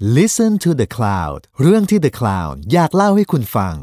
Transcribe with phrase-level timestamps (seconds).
[0.00, 3.74] Listen to the Cloud เรื่องที่ The Cloud อยากเล่าให้คุณฟัง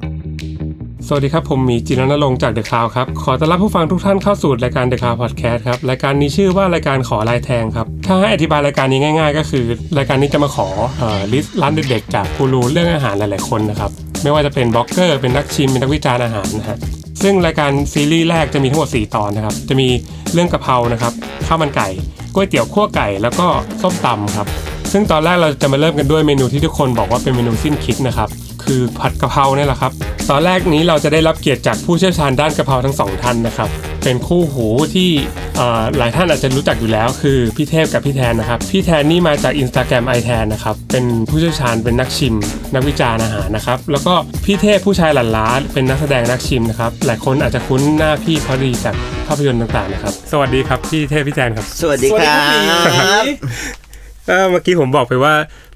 [1.08, 9.66] สวัสดีครับ ผมมีจิรณรงค์จาก The Cloud ครับ ขอต้อนรับผู้ฟังทุกท่านเข้าสู่รายการ The Cloud Podcast ครับ รายการนี้ชื่อว่ารายการขอลายแทงครับ ถ้าให้อธิบายรายการนี้ง่าย ๆ ก็คือ
[9.98, 10.68] รายการนี้จะมาขอ
[11.00, 13.92] เอ่อ list ร้านเด็ดๆจากกูรูเรื่องอาหารหลายๆคนนะครับ
[14.24, 16.78] ไม่ว่าจะเป็นบล็อกเกอร์เป็นนักชิมเป็นนักวิจารณ์อาหารนะฮะ
[17.24, 19.88] ซึ่งรายการซีรีส์แรกจะมีทั้งหมด4 ตอนนะครับ จะมี
[20.34, 21.14] เรื่องกะเพรานะครับ
[21.48, 21.88] ข้าวมันไก่
[22.34, 23.48] ก๋วยเตี๋ยวคั่วไก่แล้วก็
[23.82, 24.48] ส้มตำครับ
[24.94, 28.30] ซึ่งตอนแรกเราจะมาเริ่มกันด้วยเมนูที่ทุกคนบอกว่าเป็นเมนูสิ้นคิดนะครับ
[28.64, 29.92] คือผัดกะเพราเนี่ยแหละครับ
[30.30, 33.70] ตอนแรกนี้เราจะได้รับเกียรติจากผู้เชี่ยวชาญด้านกะเพราทั้งสองท่านนะครับ
[34.04, 35.10] เป็นคู่หูที่
[35.58, 42.36] เอ่อหลายท่านอาจจะรู้จักอยู่แล้ว คือพี่เทพกับพี่แทนนะครับ พี่แทนนี่มาจาก Instagram i แทนนะครับ เป็นผู้เชี่ยวชาญเป็นนักชิม
[42.74, 44.14] นักวิจารณ์อาหารนะครับ แล้วก็
[44.46, 48.96] พี่เทพผู้ชายหลั่นล้าเป็นนักแสดงนักชิมนะครับ หลายคนอาจจะคุ้นหน้าพี่เขาดีจาก
[49.28, 53.83] ภาพยนตร์ต่างๆนะครับ สวัสดีครับพี่เทพพี่แทนครับ สวัสดีครับ
[54.28, 55.34] เอ่อเมื่อกี้ผมบอกไปว่า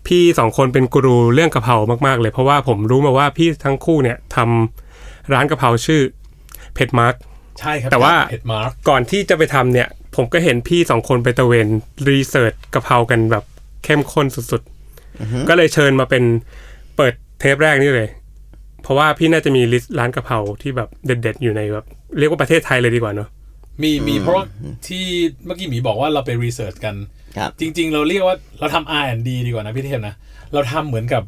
[0.07, 1.75] พี่สองคนเป็นกูรูเรื่องกะเพรา
[2.07, 6.01] มากๆเลย เพราะว่าผมรู้มาว่าพี่ทั้งคู่เนี่ยทำร้านกะเพราชื่อ
[6.73, 7.15] เผ็ดมาร์ก
[7.59, 11.67] ใช่ครับแต่ว่าเผ็ดมาร์กก่อนที่จะไปทำเนี่ย ผมก็เห็นพี่สองคนไปตระเวน
[12.09, 13.43] research กะเพรากันแบบ
[13.83, 16.23] เข้มข้นสุดๆ ก็เลยเชิญมาเป็น
[16.97, 18.09] เปิดเทปแรกนี่เลย
[18.81, 21.85] เพราะว่าพี่น่าจะมี list ร้านกะเพราที่แบบเด็ด ๆ อยู่ในแบบ
[22.19, 23.29] เรียกว่าประเทศไทยเลยดีกว่าเนอะ
[23.81, 24.45] มีมีเพราะว่า
[24.87, 25.05] ที่
[25.45, 26.95] เมื่อกี้หมีบอกว่าเราไป research กัน
[27.37, 30.15] ครับ จริง ๆ เราเรียกว่าเราทำ R&D ดีกว่านะพี่เทพนะ
[30.53, 31.23] เราทำเหมือนกับ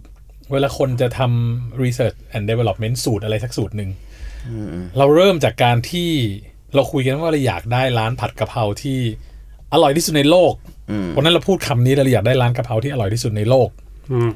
[0.51, 3.89] เวลาคนจะทำ research and development สูตรอะไรสักสูตรหนึ่ง
[4.97, 6.11] เราเริ่มจากการที่
[6.75, 8.99] เราคุยกันว่าเราอยากได้ร้านผัดกะเพราที่
[9.73, 10.53] อร่อยที่สุดในโลก
[11.15, 13.69] วันนั้นเราพูดคำนี้เราอยากได้ร้านกะเพราที่อร่อยที่สุดในโลก
[14.11, 14.29] อืม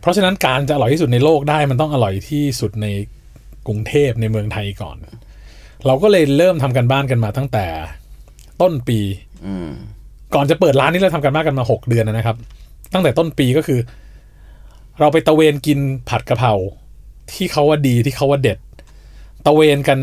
[0.00, 2.86] เพราะฉะนั้นการจะอร่อยที่สุดในโลกได้มันต้องอร่อยที่สุดใน
[3.66, 4.96] กรุงเทพในเมืองไทยก่อน
[5.86, 7.66] เราก็เลยเริ่มทำกันบ้านกันมาตั้งแต่
[8.60, 9.00] ต้นปี
[10.34, 12.36] ก่อนจะเปิดร้านนี้เราทำกันบ้านกันมาหกเดือนนะครับ
[12.92, 13.80] ตั้งแต่ต้นปีก็คือ
[15.00, 16.52] เราไปตะเวนกินผัดกะเพรา
[17.32, 18.58] ที่เขาว่าดีที่เขาว่าเด็ด
[19.46, 19.98] ตะเวนกัน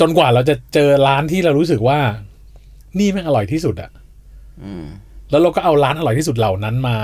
[0.00, 1.98] จนกว่าเราจะเจอร้านที่เรารู้สึกว่า
[2.98, 3.90] นี่แม่งอร่อยที่สุดอะ
[5.30, 6.96] แล้วเราก็เอาร้านอร่อยที่สุดเหล่านั้นมา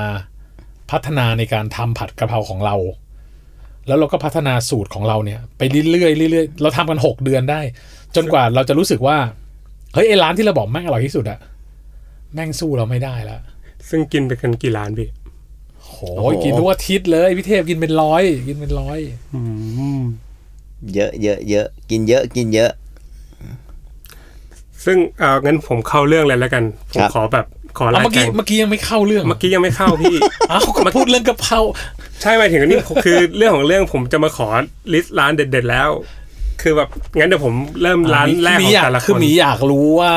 [0.91, 2.77] พัฒนาในการทำผัดกะเพราของเรา
[3.87, 7.61] แล้วเราก็พัฒนาสูตรของเราเนี่ย ไปเรื่อยๆเรื่อยๆเราทำกันหกเดือนได้
[8.17, 9.17] จนกว่าเราจะรู้สึกว่า
[9.95, 11.39] เฮ้ยไอ้ร้านที่เราบอกแม่งอร่อยที่สุดอะ
[12.35, 13.41] แม่งสู้เราไม่ได้แล้ว
[13.89, 15.09] ซึ่งกินไปกันกี่ร้านพี่
[16.19, 18.99] โอ้ยกินทุกอาทิตย์เลยพี่เทพกินเป็นร้อย กินเป็นร้อย
[19.35, 19.41] อื
[19.99, 20.01] ม
[20.95, 22.71] เยอะเยอะเยอะกินเยอะกินเยอะ
[24.85, 27.47] ซึ่งเอ่องั้นผมเข้าเรื่องเลยแล้วกันผมครับขอแบบ
[27.79, 30.17] ขอเอาลายเมื่อแทกี้งเมื่อกี้ยังไม่เข้าเรื่องเมื่อกี้ยังไม่เข้าพี่
[30.51, 31.59] อ้าวก็พูดเรื่องกะเพรา
[32.23, 34.49] ใช่หมายถึงนี่คือเรื่องของเรื่องผมจะมาขอ
[34.93, 35.91] ลิสต์ร้านเด็ด ๆ แล้ว
[36.63, 40.15] คือแบบงั้นเดี๋ยวผมเริ่มร้านแรกหขมีองอยากแต่ละคคือนหมีอยากรู้ว่า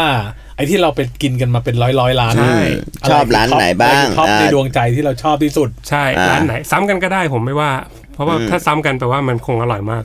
[0.56, 7.72] ไอ้ที่เราไปกินกันมาเป็นร้อยร้อยๆร้านใช่ะชอบร้านไหนบ้างท็อปอ่าในดวงใจที่เราชอบที่สุด ใช่อ่า ร้านไหน ซ้ำกันก็ได้ผมไม่ว่า
[8.14, 10.04] เพราะว่าถ้าซ้ำกันแปลว่ามันคงอร่อยมาก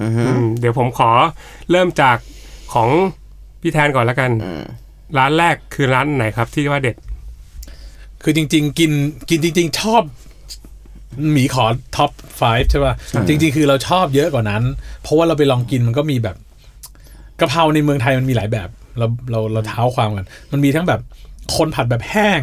[0.00, 1.10] อือฮึ อืมเดี๋ยวผมขอ
[1.70, 2.16] เริ่มจาก
[2.74, 2.88] ของ
[3.60, 4.30] พี่แทนก่อนแล้วกัน
[5.18, 6.96] ร้านแรกคือร้านไหนครับที่ว่าเด็ด
[8.22, 8.92] คือจริง ๆ กิน
[9.30, 10.02] กินจริง ๆ ชอบ
[11.32, 11.64] หมีขอ
[11.96, 12.94] ท็อป 5 ใช่ป่ะ
[13.28, 14.62] จริง ๆ คือเราชอบเยอะกว่านั้น
[15.02, 16.36] เพราะว่าเราไปลองกินมันก็มีแบบ
[17.40, 18.68] กะเพราในเมืองไทยมันมีหลายแบบ
[18.98, 21.00] เราเราเราเท้าความกัน มันมีทั้งแบบ
[21.56, 22.42] คนผัดแบบแห้ง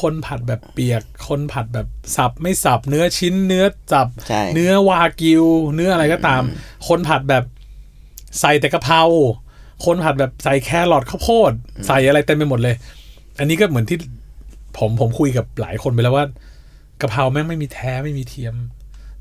[0.00, 1.86] คนผัดแบบเปียก คนผัดแบบ
[2.16, 5.44] สับไม่สับ เนื้อชิ้น เนื้อสับใช่เนื้อวากิว
[5.74, 6.42] เนื้ออะไรก็ตาม
[6.88, 7.44] คนผัดแบบ
[8.40, 9.02] ใส่แต่กะเพรา
[9.84, 11.52] คนผัดแบบใส่แครอทข้าวโพด
[11.86, 12.74] ใส่อะไรเต็มไปหมดเลย
[13.38, 13.98] อันนี้ก็เหมือนที่
[14.78, 16.26] ผมผมคุยกับหลายคนไปแล้วว่า
[17.00, 18.54] กะเพราแม่งไม่มีแท้ไม่มีเทียม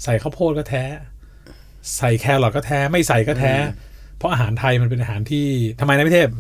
[0.04, 0.84] ใส่ข้าวโพดก็แท้
[1.98, 3.54] ใส่แครอทก็แท้ ไม่ใส่ก็แท้
[4.24, 5.48] เพราะอาหารไทยมันเป็นอาหารที่
[5.80, 6.32] ทำไมนะพี่เทพ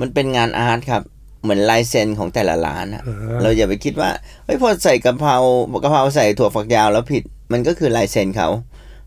[0.00, 1.02] มันเป็นงานอart ครับ
[1.42, 3.02] เหมือนลายเซ็นของแต่ละร้านอะ
[3.42, 4.10] เราอย่าไปคิดว่า
[4.44, 5.36] เฮ้ยพอใส่กะเพรา
[5.82, 7.22] กะเพราใส่ถั่วฝักยาวแล้วผิด
[7.52, 8.48] มันก็คือลายเซ็นเขา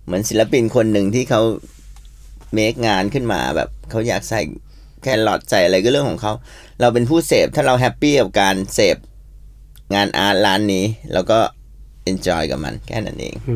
[0.05, 1.41] เหมือนศิลปินคนหนึ่งที่เขา
[2.53, 4.41] make งานขึ้นมาแบบเขาอยากใส่
[5.01, 6.33] แครอทใส่อะไรก็เรื่องของเขา
[6.79, 8.97] เราเป็นผู้เสพถ้าเรา happy กับการเสพ
[9.95, 11.39] งาน art ร้านนี้เราก็
[12.03, 13.55] enjoy กับมันแค่นั้นเองอื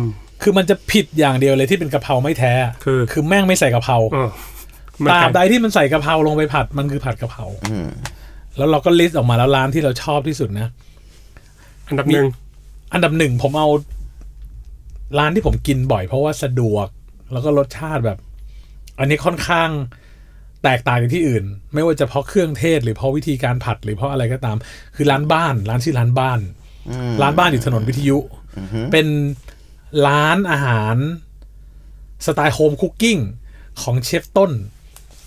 [0.00, 0.02] ม
[0.42, 2.52] คือมันจะผิดอย่างเดียวเลยที่เป็นกะเพราไม่แท้
[2.84, 4.30] คือ คือแม่งไม่ใส่กะเพราอ๋อ
[5.04, 7.44] มันตรากลาบยใดที่มันใส่กะเพราลงไปผัดมันคือผัดกะเพรา
[8.56, 10.68] แล้วเราก็ลิสต์ออกมาแล้วร้านที่เราชอบที่สุดนะ
[11.88, 12.26] อันดับหนึ่ง
[12.92, 13.68] อันดับหนึ่งผมเอา
[15.18, 16.86] ร้านที่ผมกินบ่อย เพราะว่าสะดวก
[17.32, 18.18] แล้วก็รสชาติแบบ
[18.98, 19.70] อันนี้ค่อนข้าง
[20.64, 21.44] แตกต่างจากที่อื่น
[21.74, 24.56] ไม่ว่าจะเพราะเครื่องเทศ หรือเพราะวิธีการผัดหรือเพราะอะไรก็ตาม
[24.96, 26.40] คือร้านบ้าน ร้านชื่อร้านบ้าน
[27.22, 28.18] ร้านบ้านอยู่ถนนวิทยุ
[28.92, 29.06] เป็น
[30.06, 30.96] ร้านอาหาร
[32.26, 33.18] สไตล์ home cooking
[33.82, 34.52] ของเชฟต้น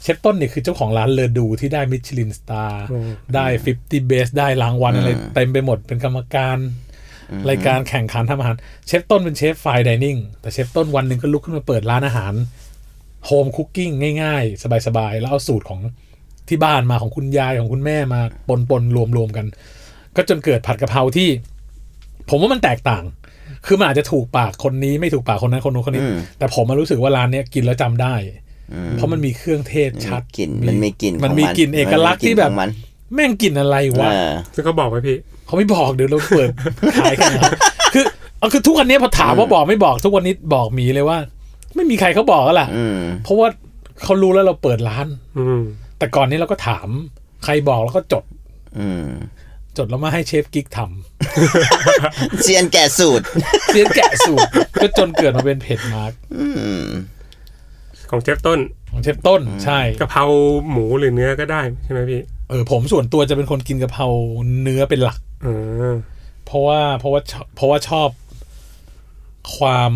[0.02, 2.86] เชฟต้นเนี่ยคือเจ้าของร้านเลอดูที่ได้ Michelin star
[3.36, 3.46] ได้
[3.76, 6.58] 50 Best ได้รางวัลอะไรเต็มไปหมดเป็นกรรมการ
[7.50, 8.56] รายการแข่งขันทำอาหาร
[8.88, 12.34] เชฟต้นเป็นเชฟ fine dining แต่เชฟต้นวันหนึ่งก็ลุกขึ้นมาเปิดร้านอาหาร
[13.26, 15.80] home cooking ง่ายๆ สบายๆ แล้วเอาสูตรของ
[16.50, 19.46] ที่บ้านมาของคุณยายของคุณแม่มาปนปนรวมรวมๆ กัน
[20.16, 21.30] ก็จนเกิดผัดกะเพราที่
[22.30, 23.04] ผมว่ามันแตกต่าง
[23.68, 28.16] คือมันอาจจะถูกปากคนนี้ไม่ถูกปากคนนั้นคนนู้นคนนี้อืมแต่ผมมารู้สึกว่าร้านเนี้ยกินแล้วจำได้
[28.92, 32.70] เพราะมันมีเครื่องเทศชัดกลิ่นมันมีกลิ่นมันของมีกลิ่นเอกลักษณ์ที่แบบมันมีกลิ่นของมัน
[33.14, 36.50] แม่งกลิ่นอะไรวะเออซึ่งเขาบอกไหมพี่เขาไม่บอกเดี๋ยวเราเปิด
[37.00, 37.54] ขายกันนะครับ
[37.94, 38.04] คือ
[38.40, 41.18] เอาคือทุกวันนี้พอถามว่าบอกไม่บอกทุกวันนี้บอกหมีเลยว่า
[41.76, 43.48] ไม่มีใครเขาบอกแล้วล่ะอืมเพราะว่า
[44.04, 45.08] เขารู้แล้วเราเปิดร้าน
[45.38, 45.62] อืม
[45.98, 46.88] แต่ก่อนนี้เราก็ถาม
[47.44, 48.24] ใครบอกแล้วก็จด
[48.80, 49.08] อืม
[49.78, 50.80] จดแล้วมาให้เชฟกิ๊กทำ
[52.42, 54.50] เซียนแกะสูตรเซียนแกะสูตร
[54.82, 56.46] ก็จนเกิดมาเป็นเผ็ดมาร์กอื
[56.86, 56.88] ม
[58.10, 58.60] ของเชฟต้น
[58.92, 60.26] ของเชฟต้นใช่กะเพรา
[60.70, 64.08] หมูหรือเนื้อก็ได้ใช่ไหมพี่เออผมส่วนตัวจะเป็นคนกินกะเพรา
[64.62, 65.54] เนื้อเป็นหลักอื
[65.92, 65.94] ม
[66.46, 68.10] เพราะว่าเพราะว่าชอบเพราะว่าชอบ
[69.58, 69.94] ความ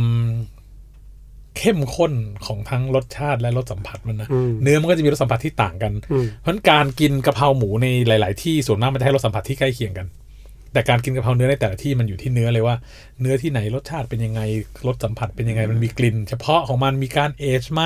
[1.59, 2.13] เข้มข้น
[2.45, 10.07] ของทั้งรสชาติและรสสัมผัสมันนะอืมเนื้อมันก็จะมีรสสัมผัสที่ต่างกันอืมเพราะฉะนั้นการกินกะเพราหมูในหลาย ๆ ที่ส่วนมากมันจะให้รสสัมผัสที่ใกล้เคียงกัน
[10.73, 12.75] แต่การกินกะเพราเนื้อในแต่ละที่มันอยู่ที่เนื้อเลยว่า
[13.21, 14.41] เนื้อที่ไหนรสชาติเป็นยังไง
[14.87, 17.81] รสสัมผัสเป็นยังไงมันมีกลิ่น เฉพาะของมันมีการเอจไหม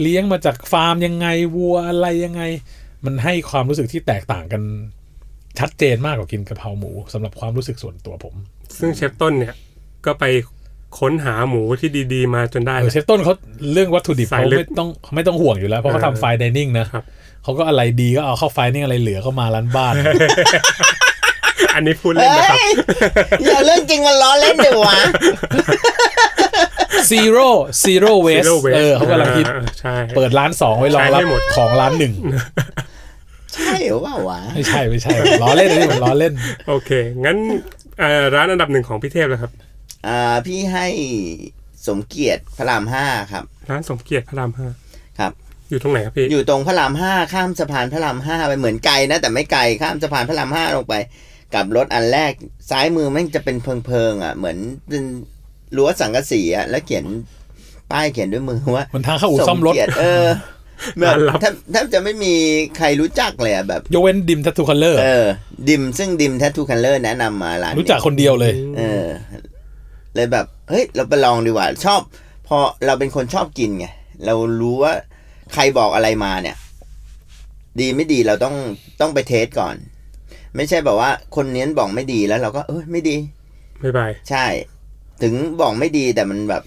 [0.00, 1.26] เลี้ยงมาจากฟาร์มยังไง
[1.56, 2.42] วัวอะไรยังไง
[3.04, 4.62] มันให้ความรู้สึกที่แตกต่างกัน
[5.58, 8.34] ชัดเจนมากกว่ากินกะเพราหมูสำหรับความรู้สึกส่วนตัวผม
[8.78, 9.54] ซึ่งเชฟต้นเนี่ย
[10.06, 10.24] ก็ไป
[10.98, 13.34] ค้นหาหมูที่ดีๆ มาจนได้เออเชฟต้นเขา
[13.72, 17.02] เรื่องวัตถุดิบสายเขาลึกไม่ต้องไม่ต้องห่วงอยู่แล้ว เพราะเขาเออทำไฟดิเนิ่งนะครับ
[17.42, 19.94] เขาก็อะไรดีก็เอาเข้าไฟนิ่งอะไรเหลือก็มาร้านบ้าน
[21.74, 22.58] อันนี้พูดเล่นนะครับ
[23.44, 24.96] อย่าเรื่องจริงมันล้อเล่นเดี๋ยววะ
[27.10, 27.48] zero
[27.84, 32.12] zero waste Zero waste เออเขากำลังคิดอ่าใช่เปิดร้านสองไว้รองรับใช้ให้หมดของร้านหนึ่ง
[33.54, 35.12] ใช่หรือเปล่าวะ ไม่ใช่ไม่ใช่
[35.42, 36.32] ล้อเล่นอันนี้ผมล้อเล่น
[36.68, 36.90] โอเค
[37.24, 37.36] งั้น
[38.00, 39.52] เอ่อร้านอันดับหนึ่งของพี่เทพเลยครับ
[40.06, 40.86] อ่าพี่ให้
[41.86, 44.66] สมเกียรติพระรามห้าครับ ร้านสมเกียรติพระรามห้า
[45.18, 45.32] ครับ
[45.70, 50.94] อยู่ตรงไหนครับพี่อยู่ตรงพระรามห้าข้ามสะพานพระรามห้าไปเหมือนไกลนะแต่ไม่ไกลข้ามสะพานพระรามห้าลงไป
[51.54, 52.32] กลับรถอันแรก
[52.70, 54.56] ซ้ายมือแม่งจะเป็นเพิงเพิงๆอะ เหมือน
[54.88, 55.04] เป็น
[55.76, 57.04] รั้วสังกะสีอะแล้วเขียน
[57.92, 60.26] ป้ายเขียนด้วยมือว่าเหมือนทางเข้าอู่ซ่อมรถ เกียติเออ
[61.00, 62.34] แบบร้านลับแทบแทบจะไม่มี
[62.76, 65.26] ใครรู้จักเลยอะแบบ ยกเว้นดิม Tattoo Colour เออ
[65.68, 69.06] ดิมซึ่งดิมแท t ทูคันเลอร์แนะนำมาร้านนี้รู้จักคนเดียวเลย เออ
[70.14, 72.00] เลยแบบเฮ้ยเราไปลองดีกว่าชอบ
[72.48, 73.86] พอเราเป็นคนชอบกินไง
[74.26, 74.92] เรารู้ว่า
[75.54, 76.56] ใครบอกอะไรมาเนี่ย
[77.80, 78.54] ดีไม่ดีเราต้อง
[79.00, 79.74] ต้องไป test ก่อน
[80.56, 83.16] ไม่ใช่แบบว่าคนนี้บอกไม่ดีแล้วเราก็เอ้ยไม่ดี
[83.82, 84.46] bye bye ใช่
[85.22, 86.62] ถึงบอกไม่ดีแต่มันแบบ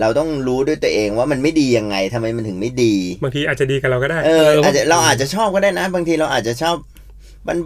[0.00, 6.76] เราต้องรู้ด้วยตัวเองว่ามันไม่ดียังไงทำไมมันถึงไม่ดี บางทีอาจจะดีกับเราก็ได้เออเอออาจจะเราอาจจะชอบก็ได้นะ บางทีเราอาจจะชอบ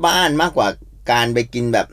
[0.06, 0.68] บ้านๆมากกว่า
[1.12, 1.86] การไปกินแบบ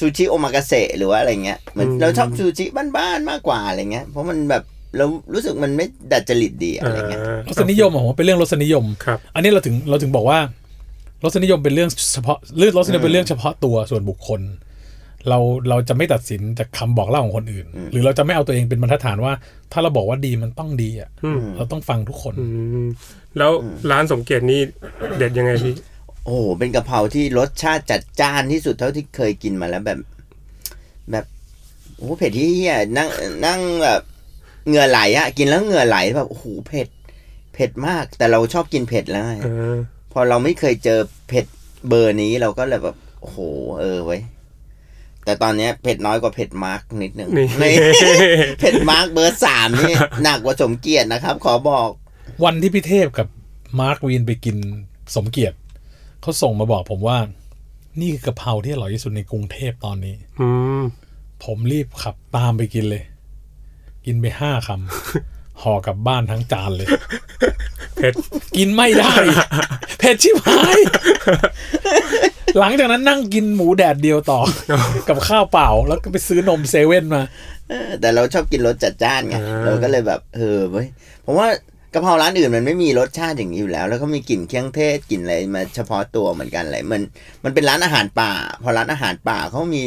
[0.00, 2.64] ซูชิโอมากาเสะหรือว่าอะไรเงี้ยเหมือนอืมเราชอบซูชิ
[2.96, 4.62] บ้านๆมากกว่าอะไรเงี้ย เพราะมันแบบ
[4.96, 5.04] เรา
[5.34, 10.38] รู้สึกมันไม่ดัดจริตดีอะไรเงี้ยอ่ารสนิยมอะผมว่าเป็นเรื่องรสนิยมครับ อันนี้เราถึงเราถึงบอกว่า
[11.24, 14.40] รสนิยมเป็นเรื่องเฉพาะเรื่องรสนิยมเป็นเรื่องเฉพาะตัวส่วนบุคคล
[15.28, 15.38] เรา
[15.68, 19.32] เราจะไม่ตัดสินจากคำบอกเล่าของคนอื่น หรือเราจะไม่เอาตัวเองเป็นบรรทัดฐานว่า
[19.72, 22.46] ถ้าเราบอกว่าดีมันต้องดีอะอืมเราต้องฟังทุกคนอื
[22.84, 22.86] ม
[23.38, 23.50] แล้ว
[23.90, 24.60] ร้านสมเกียรตินี่
[25.18, 25.74] เด็ดยังไงพี่
[26.24, 29.98] โอ้โหเป็นกะเพราที่รสชาติจัดจ้านที่สุดเท่าที่เคยกินมาแล้วแบบ
[31.10, 31.24] แบบ
[31.96, 33.08] โอ้โหเผ็ดที่เฮียนั่ง
[33.46, 34.02] นั่งแบบ
[34.66, 36.88] เหงื่อไหลอะกินแล้วเหงื่อไหลแบบโอ้โหเผ็ด
[37.54, 39.76] เผ็ดมาก แต่เราชอบกินเผ็ดแล้วไงเออ
[40.12, 41.46] พอเราไม่เคยเจอเผ็ด
[41.88, 43.38] เบอร์นี้เราก็เลยแบบโอ้โห
[43.80, 44.22] เออเว้ย
[45.24, 47.74] แต่ตอนเนี้ยเผ็ดน้อยกว่าเผ็ดมาร์กนิดหนึ่งนี่นี่
[48.58, 51.88] เผ็ดมาร์กเบอร์สามนี่หนักกว่าสมเกียรตินะครับ ขอบอก
[52.44, 53.26] วันที่พี่เทพกับ
[53.80, 54.56] มาร์ควินไปกิน
[55.16, 55.56] สมเกียรติ
[56.22, 57.18] เขาส่งมาบอกผมว่า
[58.00, 60.48] นี่คือกะเพราที่อร่อยที่สุดในกรุงเทพตอนนี้ อื
[60.80, 60.82] ม
[61.44, 63.04] ผมรีบขับตามไปกินเลย
[64.06, 66.88] กินไปห้าคำห่อกลับบ้านทั้งจานเลย
[67.96, 68.14] เผ็ด
[68.56, 69.12] กินไม่ได้
[69.98, 70.78] เผ็ดชิบหาย
[72.58, 74.40] หลังจากนั้นนั่งกินหมูแดดเดียวต่อ
[75.08, 77.22] กับข้าวเปล่า แล้วก็ไปซื้อนมเซเว่นมา
[77.68, 80.86] เออแต่เราชอบกินรสจัดจ้านไงอ่าเราก็เลยแบบ เออเว้ย
[81.24, 81.48] ผมว่า
[81.94, 87.02] กะเพราร้านอื่นมันไม่มีรสชาติอย่างนี้อยู่แล้ว แล้วก็มีกลิ่นเครื่องเทศกลิ่นอะไรมาเฉพาะตัวเหมือนกันอะไรมัน
[87.44, 88.32] มันเป็นร้านอาหารป่า
[88.62, 89.82] พอร้านอาหารป่าเขามี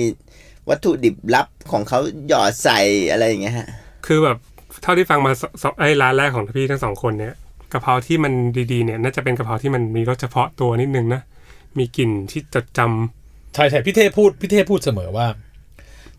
[0.69, 2.79] วัตถุดิบลับของเขาหยอดใส่
[3.11, 3.67] อะไรอย่างเงี้ยฮะ
[4.05, 4.37] คือแบบ
[4.83, 7.33] เท่าที่ฟังมาสสไอ้ร้านแรกของพี่ทั้งสองคนเนี่ย
[7.71, 8.33] กะเพราที่มัน
[8.71, 11.21] ดีๆเนี่ยน่าจะเป็นกะเพราที่มันมีรสเฉพาะตัวนิดนึงนะ
[11.77, 15.27] มีกลิ่นที่จดจำใช่ใช่พี่เทพพูดพี่เทพพูดเสมอว่า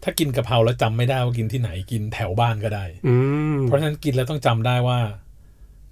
[0.03, 3.15] ถ้ากินกะเพราแล้วจำไม่ได้ว่ากินที่ไหนกินแถวบ้านก็ได้ อื
[3.55, 4.99] มเพราะฉะนั้นกินแล้วต้องจำได้ว่า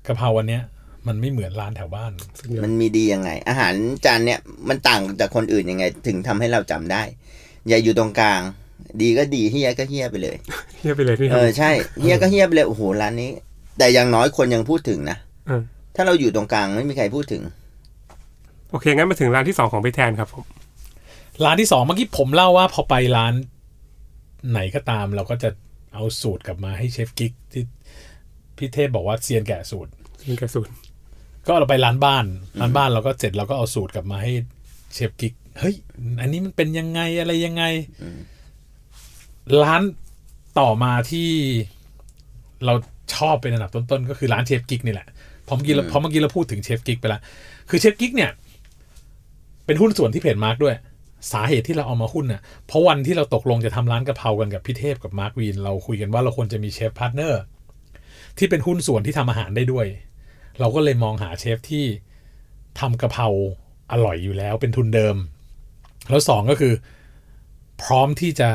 [0.07, 0.63] กะเพราวันเนี้ย
[1.07, 7.03] มันไม่เหมือนร้านแถวบ้านสุดยอดมันมีดียังไง อาหารจานเนี้ยมันต่างจากคนอื่นยังไง ถึงทำให้เราจำได้
[7.69, 8.41] อย่าอยู่ตรงกลาง
[9.01, 10.37] ดีก็ดีเฮียก็เฮียไปเลย
[10.79, 13.31] เฮียไปเลยที่เออใช่เฮียก็เฮียไปเลยโอ้โหร้านนี้
[13.79, 15.17] แต่อย่างน้อยคนยังพูดถึงนะ
[15.47, 15.63] เออ
[15.97, 17.43] ถ้าเราอยู่ตรงกลางไม่มีใครพูดถึง
[18.71, 20.45] โอเคงั้นมาถึงร้านที่สองของพี่แทนครับผม
[21.45, 23.35] ร้านที่สองเมื่อกี้ผมเล่าว่าพอไปร้าน
[24.51, 25.51] ไหนก็ตามเราก็จะ
[25.95, 27.63] เอาสูตรกลับมาให้เชฟกิ๊กที่
[28.57, 29.91] พี่เทพบอกว่าเซียนแกะสูตร
[30.23, 30.69] ซึ่งกระสุน
[31.47, 32.25] ก็เราไปร้านบ้าน
[32.61, 34.33] ร้านบ้านเราก็เสร็จเราก็เอาสูตรกลับมาให้
[34.95, 35.75] เชฟกิ๊กเฮ้ย
[36.21, 37.65] อันนี้มันเป็นยังไงอะไรยังไง
[39.65, 39.83] ร้าน
[40.61, 41.29] ต่อมาที่
[42.65, 42.75] เรา
[43.15, 45.07] ชอบเป็นอันดับต้นๆ ก็คือร้านเชฟกิ๊กนี่แหละ
[45.45, 47.21] เพอเมื่อกี้เราเพอเมื่อกี้เราพูดถึงเชฟกิ๊กไปแล้ว
[47.71, 48.31] คือเชฟกิ๊กเนี่ย
[49.67, 50.75] เป็นหุ้นส่วนที่เผ็ดมาร์กด้วย
[51.33, 57.43] สาเหตุที่เราเอามาหุ้นน่ะเพราะวันที่เราตกลงจะทำร้านกะเพรากันกับพี่เทพกับมาร์กวิน เราคุยกันว่าเราควรจะมีเชฟ partner
[58.39, 59.87] ที่เป็นหุ้นส่วนที่ทำอาหารได้ด้วย
[60.61, 61.85] เราก็เลยมองหาเชฟที่
[62.81, 63.27] ทำกะเพรา
[63.93, 65.17] อร่อยอยู่แล้วเป็นทุนเดิม
[66.11, 66.75] แล้วสองก็คือ
[67.83, 68.51] พร้อมที่จะ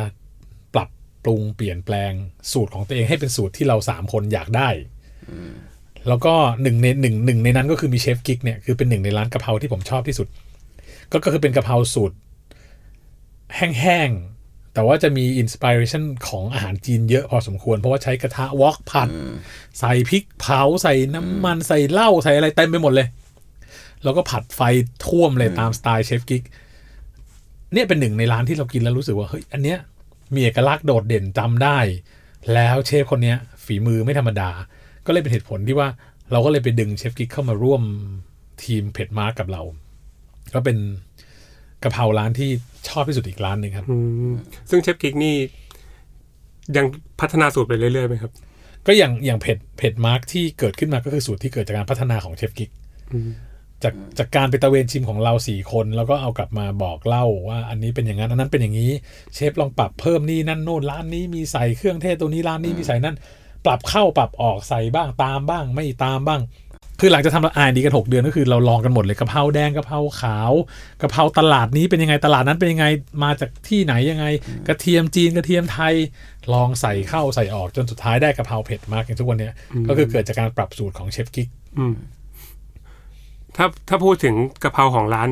[0.73, 0.89] ปรับ
[1.23, 2.11] ปรุงเปลี่ยนแปลง
[2.51, 4.69] สูตรของตัวเองให้เป็นสูตรที่เราสามคนอยากได้
[6.07, 10.27] แล้วก็หนึ่งในหนึ่งหนึ่งในนั้นก็คือมีเชฟกิ๊กเนี่ยคือเป็นหนึ่งในร้านกะเพราที่ผมชอบที่สุด
[11.11, 12.15] ก็ก็คือเป็นกะเพราสูตร
[13.55, 14.36] แห้งๆ
[14.77, 19.09] แต่ว่าจะมี inspiration ของอาหารจีนเยอะพอสมควร เพราะว่าใช้กระทะ wok ผัด
[19.79, 23.07] ใส่พริกเผาใส่น้ำมันใส่เหล้าใส่อะไรเต็มไปหมดเลย
[24.03, 24.61] แล้วก็ผัดไฟ
[25.05, 26.43] ท่วมเลยตามสไตล์เชฟกิ๊ก
[27.73, 29.77] เนี่ยเป็นหนึ่งในร้านที่เรากินแล้วรู้สึกว่าเฮ้ยอันเนี้ย
[30.33, 31.77] มีเอกลักษณ์โดดเด่นจำได้
[32.53, 34.49] แล้วเชฟคนเนี้ย ฝีมือไม่ธรรมดา
[35.05, 35.87] ก็เลยเป็นเหตุผลที่ว่า
[36.31, 37.81] เราก็เลยไปดึงเชฟกิ๊กเข้ามาร่วม
[38.63, 39.61] ทีมเผ็ดมาร์กกับเรา
[40.53, 40.77] ก็เป็น
[41.83, 42.49] กะเพราร้านที่
[42.87, 43.97] ชอบที่สุดอีกร้านหนึ่งครับอื
[44.31, 44.33] ม
[44.69, 45.35] ซึ่งเชฟกิ๊กนี่
[46.77, 46.85] ยัง
[47.19, 48.31] พัฒนาสูตรไปเรื่อยๆไหมครับ
[48.87, 52.69] ก็อย่างอย่างเผ็ดเผ็ดมาร์กที่เกิดขึ้นมาก็คือสูตรที่เกิดจากการพัฒนาของเชฟกิ๊ก
[53.83, 58.91] จากจากการไปตะเวนชิมของเราสี่คน แล้วก็เอากลับมาบอกเล่าว่าอันนี้เป็นอย่างนั้นอันนั้นเป็นอย่างนี้
[59.33, 63.15] เชฟลองปรับเพิ่มนี่นั่นโน่นร้านนี้มีใส่เครื่องเทศตัวนี้ร้านนี้มีใส่นั่น
[63.65, 66.41] ปรับเข้าปรับออกใส่บ้างตามบ้าง ไม่ตามบ้าง
[66.99, 70.51] คือหลังจากทำอ่านดีกัน 6 เดือนก็คือเราลองกันหมดเลยกะเพราแดงกะเพราขาว
[71.01, 72.85] กะเพราตลาดนี้เป็นยังไงตลาดนั้นเป็นยังไง
[73.23, 74.25] มาจากที่ไหนยังไง
[74.67, 75.93] กระเทียมจีนกระเทียมไทย
[76.53, 79.53] ลองใส่เข้าใส่ออกจนสุดท้ายได้กะเพราเผ็ดมาร์กอย่างทุกวันเนี้ย
[79.87, 81.47] ก็คือเกิดจากการปรับสูตรของเชฟกิ๊ก
[81.79, 81.95] อืม
[83.55, 85.29] ถ้าถ้าพูดถึงกะเพราของร้าน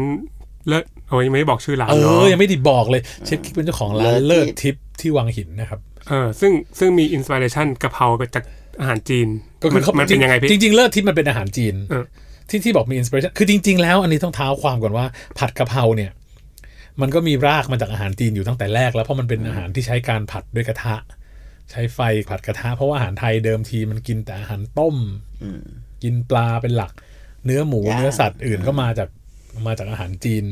[0.68, 5.80] เลิศโอ้ยไม่ได้บอกชื่อร้านเอเนาะอยังไม่ได้บอกเลยเชฟกิ๊กเป็นเจ้าของร้านเลิเลิศศทิพย์ที่วังหินนะครับ
[6.10, 8.06] เออซึ่งซึ่งมี inspiration กะเพรา
[8.36, 8.44] จาก
[8.80, 9.28] อาหารจีน
[9.66, 12.06] ก็คือเขามันเป็นยังไงพี่จริงๆเลิศทิพย์มันเป็นอาหารจีนเออ
[12.50, 15.06] ที่ที่บอกมี inspiration คือจริง ๆ แล้วอันนี้ต้องเท้าความก่อนว่า
[15.40, 16.12] ผัดกะเพราเนี่ย
[17.02, 20.96] มันก็มีรากมาจากอาหารจีนอยู่ตั้งแต่แรกแล้วเพราะมันเป็นอาหารที่ใช้การผัดด้วยกระทะ
[21.72, 24.96] ใช้ไฟผัดกระทะ เพราะว่าอาหารไทยเดิมทีมันกินแต่อาหารต้ม
[25.44, 25.62] อืม
[26.04, 26.94] กินปลาเป็นหลัก
[27.46, 29.10] เนื้อหมูย่างเนื้อสัตว์อื่นก็มาจาก
[29.68, 30.44] มาจากอาหารจีน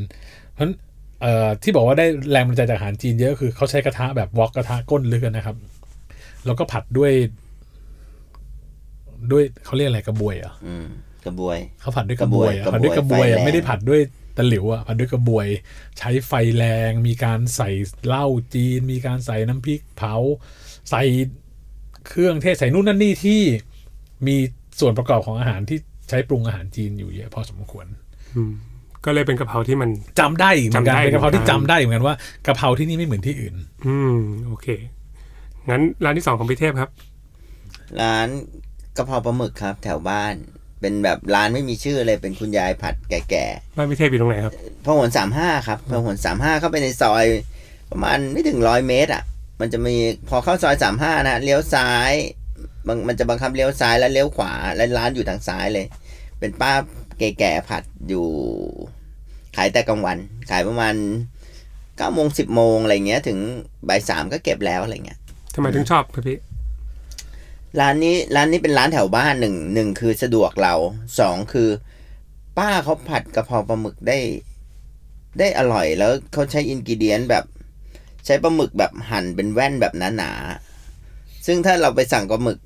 [0.52, 0.74] เพราะฉะนั้น
[1.22, 5.56] เอ่อที่บอกว่าได้แรงบันดาลใจจากอาหารจีนเยอะคือเขาใช้กระทะแบบวอกกระทะก้นลึกอะนะครับ
[6.46, 7.12] แล้วก็ผัดด้วย
[9.32, 10.86] ด้วยเขาเรียกอะไรกระบวยเหรอะอืม
[11.26, 14.00] กระบวยเขาผัดด้วยกระบวยอะกระบวยผัดด้วยกระบวยไฟอะแรงไม่ได้ผัดด้วย
[14.36, 15.46] ตะหลิวอะผัดด้วยกระบวย
[15.98, 17.70] ใช้ไฟแรง มีการใส่
[18.06, 20.14] เหล้าจีน มีการใส่น้ำพริกเผา
[20.90, 21.02] ใส่
[22.08, 23.40] เครื่องเทศใส่นู่นนั่นนี่ที่
[24.26, 24.36] มี
[24.80, 25.78] ส่วนประกอบของอาหารที่
[26.08, 27.86] ใช้ปรุงอาหารจีนอยู่เยอะพอสมควร
[28.36, 28.52] อืม
[29.04, 29.90] ก็เลยเป็นกะเพราที่มัน
[30.20, 32.16] จำได้อีกเหมือนกันจำได้เป็นกะเพราที่เหมือนกันจำได้เหมือนกันว่า
[32.46, 33.54] กะเพราที่นี่ไม่เหมือนที่อื่น
[33.86, 34.66] อืมโอเค
[35.70, 36.90] งั้นร้านที่สองของพี่เทพครับ
[38.00, 38.28] ร้าน
[38.96, 40.34] กะเพราปลาหมึกครับ แถวบ้าน
[40.80, 43.46] เป็นแบบร้านไม่มีชื่อเลยเป็นคุณยายผัดแก่
[43.76, 47.24] บ้านพี่เทพอยู่ตรงไหนครับ ๆพหลสามห้าครับพหลสามห้าเข้าไปในซอย
[47.90, 49.22] ประมาณไม่ถึงร้อยเมตรอะ
[49.60, 49.96] มันจะมี
[50.28, 52.12] พอเข้าซอยสามห้านะเลี้ยวซ้าย
[52.86, 55.86] บางมันจะบังคับเลี้ยวซ้ายแล้วเลี้ยวขวาและร้านอยู่ทางซ้ายเลย
[56.38, 56.72] เป็นป้า
[57.18, 58.26] แก่ๆผัดอยู่
[59.56, 60.18] ขายแต่กลางวัน
[60.50, 60.94] ขายประมาณ
[61.96, 63.38] เก้าโมงสิบโมงอะไรเงี้ย ถึง
[63.88, 65.18] บ่ายสามก็เก็บแล้วอะไรเงี้ย
[65.54, 66.38] ทำไมถึงชอบครับพี่
[67.80, 70.74] ร้านนี้ร้านนี้เป็นร้านแถวบ้านหนึ่งหนึ่งคือสะดวกเรา
[71.18, 71.68] สองคือ
[72.58, 74.18] ป้าเขาผัดกะเพราปลาหมึกได้
[75.38, 77.44] ได้อร่อยแล้วเขาใช้อินกิเดียนแบบ
[78.26, 82.58] ใช้ปลาหมึกแบบหั่นเป็นแว่นแบบหนาๆซึ่งถ้าเราไปสั่งปลาหมึก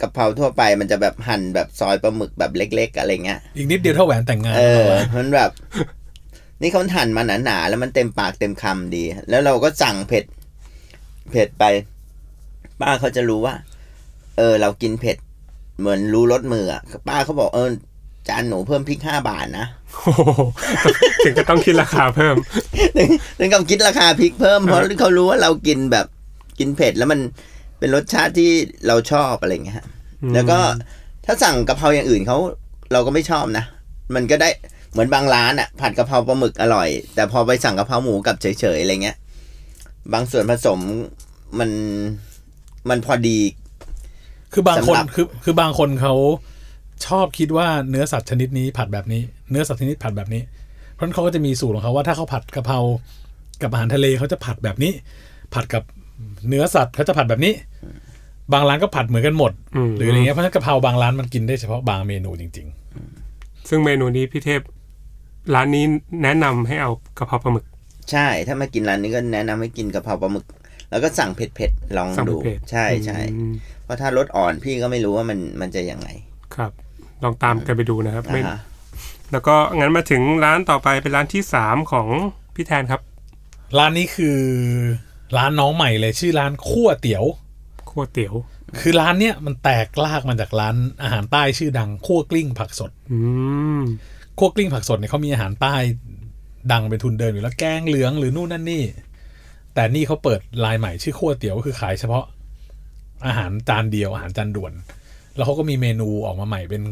[0.00, 5.50] กะเพราทั่วไปมันจะแบบหั่นแบบซอยปลาหมึกแบบเล็ก ๆ อะไรเงี้ยอีกนิดเดียวเท่าแหวนแต่งงานเออมันแบบ
[6.62, 10.24] นี่เขาหั่นมาหนาๆแล้วมันเต็มปากเต็มคำดี แล้วเราก็สั่งเผ็ด
[11.30, 11.64] เผ็ดไป
[12.80, 13.54] ป้าเขาจะรู้ว่า
[14.38, 15.16] เออ เรากินเผ็ด
[15.80, 17.68] เหมือนรู้รสมืออะป้าเขาบอกเออ
[18.28, 20.40] จานหนูเพิ่มพริกห้าบาทนะโอ้โห
[21.24, 22.36] ถึงก็ต้องคิดราคาเพิ่ม
[22.96, 26.06] ถึงถึงกับคิดราคาพริกเพิ่มเพราะเขารู้ว่าเรากินแบบ
[26.58, 27.20] กินเผ็ดแล้วมัน
[27.78, 28.50] เป็นรสชาติที่
[28.86, 29.86] เราชอบอะไรอย่างเงี้ยฮะ
[30.34, 30.58] แล้วก็
[31.26, 32.38] ถ้าสั่งกะเพราอย่างอื่นเขา
[32.92, 33.64] เราก็ไม่ชอบนะ
[34.14, 34.48] มันก็ได้
[34.92, 39.16] เหมือนบางร้านอะ ผัดกะเพราปลาหมึกอร่อย แต่พอไปสั่งกะเพราหมูกับเฉยๆอะไรเงี้ย
[40.12, 40.78] บางส่วนผสม
[41.58, 41.70] มัน
[42.88, 43.38] มันพอดี
[44.52, 46.14] คือบางคนสำหรับคือคือบางคนเขา
[47.06, 50.42] ชอบคิดว่าเนื้อสัตว์ชนิดนี้ผัดแบบนี้ เนื้อสัตว์ชนิดผัดแบบนี้
[50.94, 52.78] เพราะฉะนั้นเขาก็จะมีสูตรของเขาว่าถ้าเขาผัดกะเพรา
[53.62, 54.92] กับอาหารทะเลเขาจะผัดแบบนี้
[55.54, 55.82] ผัดกับ
[56.48, 57.52] เนื้อสัตว์เขาจะผัดแบบนี้
[58.52, 62.68] บางร้านก็ผัดเหมือนกันหมดอืมหรืออะไรเงี้ยเพราะฉะนั้นกะเพราบางร้านมันกินได้เฉพาะบางเมนูจริง
[63.68, 64.60] ซึ่งเมนูนี้พี่เทพ
[65.54, 65.84] ร้านนี้
[66.22, 67.64] แนะนำให้เอากะเพราปลาหมึก
[68.10, 70.44] ใช่ ถ้ามากินร้านนี้ก็แนะนำให้กินกะเพราปลาหมึก
[70.90, 73.52] แล้วก็สั่งเผ็ดๆลองสั่งดูเผ็ดๆใช่ใช่อืม
[73.84, 76.08] เพราะถ้ารสอ่อนพี่ก็ไม่รู้ว่ามันมันจะยังไง
[76.54, 76.72] ครับ
[77.22, 78.58] ลองตามกันไปดูนะครับไม่อ่าฮะ
[79.32, 82.08] แล้วก็งั้นมาถึงร้านต่อไปเป็นร้านที่สามของ
[82.54, 84.38] พี่แทนครับๆร้านนี้คือ
[85.36, 87.24] ร้านน้องใหม่เลยชื่อร้านขั้วเตี๋ยว
[87.90, 88.34] ขั้วเตี๋ยว
[88.80, 93.18] คือร้านเนี้ยมันแตกลากมาจากร้านอาหารใต้ชื่อดังขั้วกลิ้งผักสด อื
[93.80, 93.82] ม
[94.38, 95.74] คั่วกลิ้งผักสดเนี่ยเขามีอาหารใต้
[96.72, 98.84] ดังเป็นทุนเดิมอยู่แล้วแกงเหลืองหรือนู่นนั่นนี่
[99.78, 102.24] แต่นี่เขาเปิดลายใหม่ชื่อขั้วเตี๋ยวก็คือขายเฉพาะ
[103.26, 104.72] อาหารจานเดียวอาหารจานด่วน
[105.36, 106.82] แล้วเขาก็มีเมนูออกมาใหม่เป็น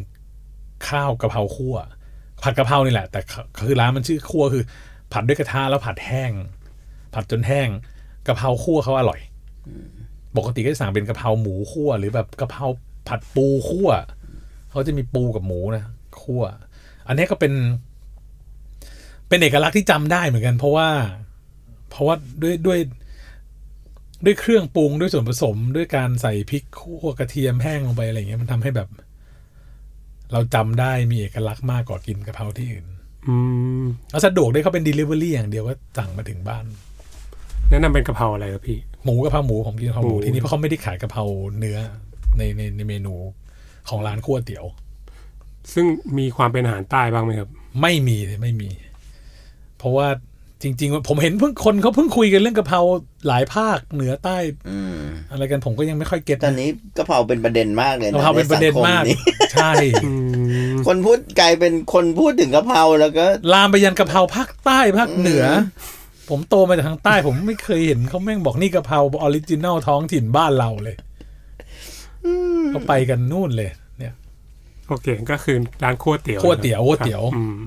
[0.88, 1.76] ข้าวกะเพราคั่ว
[2.43, 3.21] ผัดกะเพรานี่แหละ แต่
[3.66, 4.64] คือร้านมันชื่อคั่วคือ
[5.12, 6.33] ผัดด้วยกระทะแล้วผัดแห้ง
[7.14, 7.69] ผัดจนแห้ง
[8.26, 9.21] กะเพราคั่วเขาอร่อย
[10.37, 12.66] ปกติก็จะสั่งเป็นกะเพราหมูคั่วหรือแบบกะเพรา
[13.09, 13.88] ผัดปูคั่ว
[14.71, 15.85] เขาจะมีปูกับหมูนะ
[16.23, 16.43] คั่ว
[17.07, 17.52] อันนี้ก็เป็น
[19.28, 20.88] เป็นเอกลักษณ์ที่จำได้เหมือนกัน เพราะว่า
[21.97, 22.79] เพราะว่าด้วยด้วย
[24.25, 28.88] ด้วยเครื่องปรุงด้วยส่วนผสมด้วยการใส่พริกคั่วกระเทียมแห้งลงไปอะไรอย่างเงี้ยมันทำให้แบบ
[30.33, 32.87] เราจำได้มีเอกลักษณ์มากกว่ากินกะเพราที่อื่น
[33.26, 33.37] อื
[33.83, 36.65] มแล้วสะดวกได้วยเขาเป็น delivery อย่างเดียวก็สั่งมาถึงบ้าน
[37.71, 41.25] แนะนำเป็นกะเพราอะไรครับพี่หมูกะเพราหมูผมกินกะเพราหมูหมูที่นี่เพราะเขาไม่ได้ขายกะเพรา
[41.59, 41.79] เนื้อ
[42.38, 43.15] ในในในเมนู
[43.88, 44.65] ของร้านคั่วเตี๋ยว
[45.73, 45.87] ซึ่ง
[46.19, 47.50] มีความเป็นอาหารใต้บ้างไหมครับ
[47.83, 48.71] ไม่มีเลยไม่มี
[49.79, 50.09] เพราะว่า
[50.63, 52.81] จริง ๆ ผมเห็นเพิ่งคนเขาเพิ่งคุยกันเรื่องกะเพรา
[53.27, 54.39] หลายภาคเหนือใต้
[54.71, 59.19] อืมอะไรกันผมก็ยังไม่ค่อยเก็ตตอนนี้กะเพราเป็นประเด็นมากเลยกะเพราเป็นประเด็นมากใสังคนี้
[59.52, 59.73] ใช่
[60.04, 60.11] อื
[60.73, 65.45] มคนพูดกลายเป็นคนพูดถึงกะเพราแล้วก็ ลามไปยันกะเพราภาคใต้ภาคเหนือ
[66.30, 70.97] ผมโตมาจากทางใต้ ผมไม่เคยเห็นเขาแม่งบอกนี่กะเพราออริจินัลท้องถิ่นบ้านเราเลย
[72.69, 74.13] เขาไปกันนู่นเลย เนี่ย
[74.89, 77.65] โอเคก็คือร้านขั้วเตี๋ยวคั่วเตี๋ยวนะครับคั่วเตี๋ยวอืม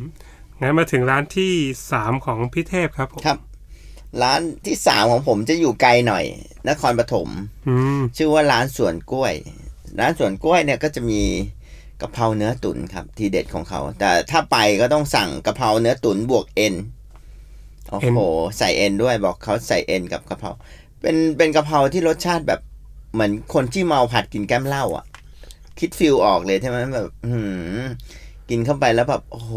[0.62, 1.54] งั้นมาถึงร้านที่
[1.92, 3.40] สามของพี่เทพครับผมครับ
[4.22, 6.26] ร้านที่สามของผมจะอยู่ไกลหน่อย
[6.70, 7.28] นครปฐม
[7.68, 9.34] อืมชื่อว่าร้านสวนกล้วย
[10.00, 11.22] ร้านสวนกล้วยเนี่ยก็จะมี
[12.02, 16.76] กะเพราเนื้อตุ๋นครับ ทีเด็ดของเขา แต่ถ้าไปก็ต้องสั่งกะเพราเนื้อตุ๋นบวกเอ็น
[17.90, 18.20] โอ้โห
[18.58, 20.52] ใส่เอ็นด้วยบอกเขาใส่เอ็นกับกะเพรา
[21.02, 22.62] เป็นเป็นกะเพราที่รสชาติแบบ
[23.14, 25.06] เหมือนคนที่เมาผัดกินแก้มเหล้าอะ
[25.80, 27.34] คิดฟิลออกเลยใช่ไหมแบบ อื
[27.82, 27.84] ม
[28.50, 29.54] กินเข้าไปแล้วแบบโอ้โห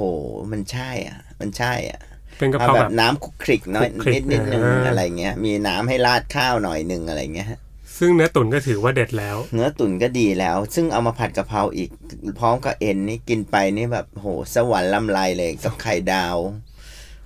[0.52, 2.00] มันใช่อะ มันใช่อะ
[2.38, 7.58] เป็นกะเพเอาราแบแบบบน้ำคลุกคลิกน้อยคลุกคลินิกดนิดนึงอ่าอะไรเงี้ย มีน้ำให้ราดข้าวหน่อยหนึ่งอะไรเงี้ยฮะ
[7.98, 11.90] ซึ่งเนื้อตุ๋นก็ถือว่าเด็ดแล้ว เนื้อตุ๋นก็ดีแล้ว ซึ่งเอามาผัดกะเพราอีก
[12.38, 16.36] พร้อมกับเอ็นนี่กินไปนี่แบบโหสวรรค์ลำลายเลยกับไข่ดาว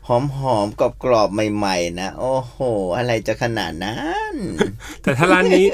[0.07, 2.59] หอมหอมกรอบกรอบๆใหม่ ๆ นะ โอ้โห
[2.97, 3.99] อะไรจะขนาดนั้
[4.33, 4.35] น
[5.03, 5.67] แต่ถ้าร้านนี้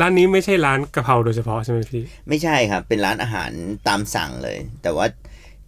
[0.00, 3.50] ร้านนี้ไม่ใช่ร้านกะเพราโดยเฉพาะใช่ไหมพี่ ไม่ใช่ครับ เป็นร้านอาหาร
[3.88, 5.06] ตามสั่งเลย แต่ว่า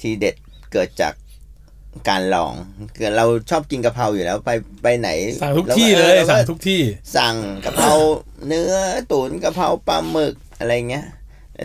[0.00, 0.34] ทีเด็ด
[0.72, 1.14] เกิดจาก
[2.08, 2.52] การลอง
[2.96, 4.50] คือเราชอบกินกะเพราอยู่แล้วไป
[4.82, 5.08] ไปไหน
[5.42, 6.80] สั่งทุกราที่เลยออราสั่งทุกที่
[7.16, 7.92] สั่งกะเพรา
[8.46, 8.72] เนื้อ
[9.10, 11.06] ตุ๋นกะเพราปลาหมึกอะไรเงี้ย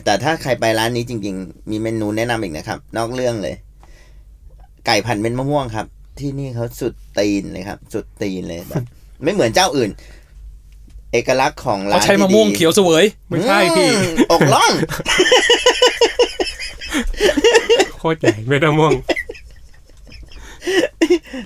[0.05, 3.55] แต่ถ้าใครไปร้านนี้จริง ๆ มีเมนูแนะนำอีกนะครับ นอกเรื่องเลย
[4.85, 5.87] ไก่ผัดเม็ดมะม่วงครับ
[6.19, 8.83] ที่นี่เขาสุดตีนเลยครับ สุดตีนเลยแบบ
[9.23, 9.89] ไม่เหมือนเจ้าอื่น
[11.13, 14.71] เอกลักษณ์ของร้าเขานใช้มะม่วงเขียวเสวยไม่ใช่พี่อืมอกล่อง
[17.99, 18.93] โคตรใหญ่เม็ดมะม่วง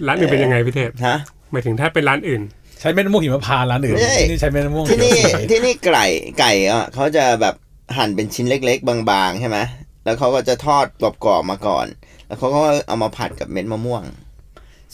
[0.07, 1.17] ร้านอื่นเป็นยังไงพี่เทพฮะ
[1.51, 2.41] หมายถึงถ้าเป็นร้านอื่น
[2.79, 6.07] ใช้เม็ดมะม่วงหิมพานต์ร้านอื่นไม่ใช่ที่นี่ใช้เม็ดมะม่วงที่เขียวนี่เสวยที่นี่ไก่
[6.39, 7.55] ไก่อะเขาจะแบบ
[7.97, 9.57] หั่นเป็นชิ้นเล็ก ๆ บางๆใช่ไหม
[10.03, 11.85] แล้วเขาก็จะทอดกรอบๆมาก่อน
[12.27, 14.03] แล้วเขาก็เอามาผัดกับเม็ดมะม่วง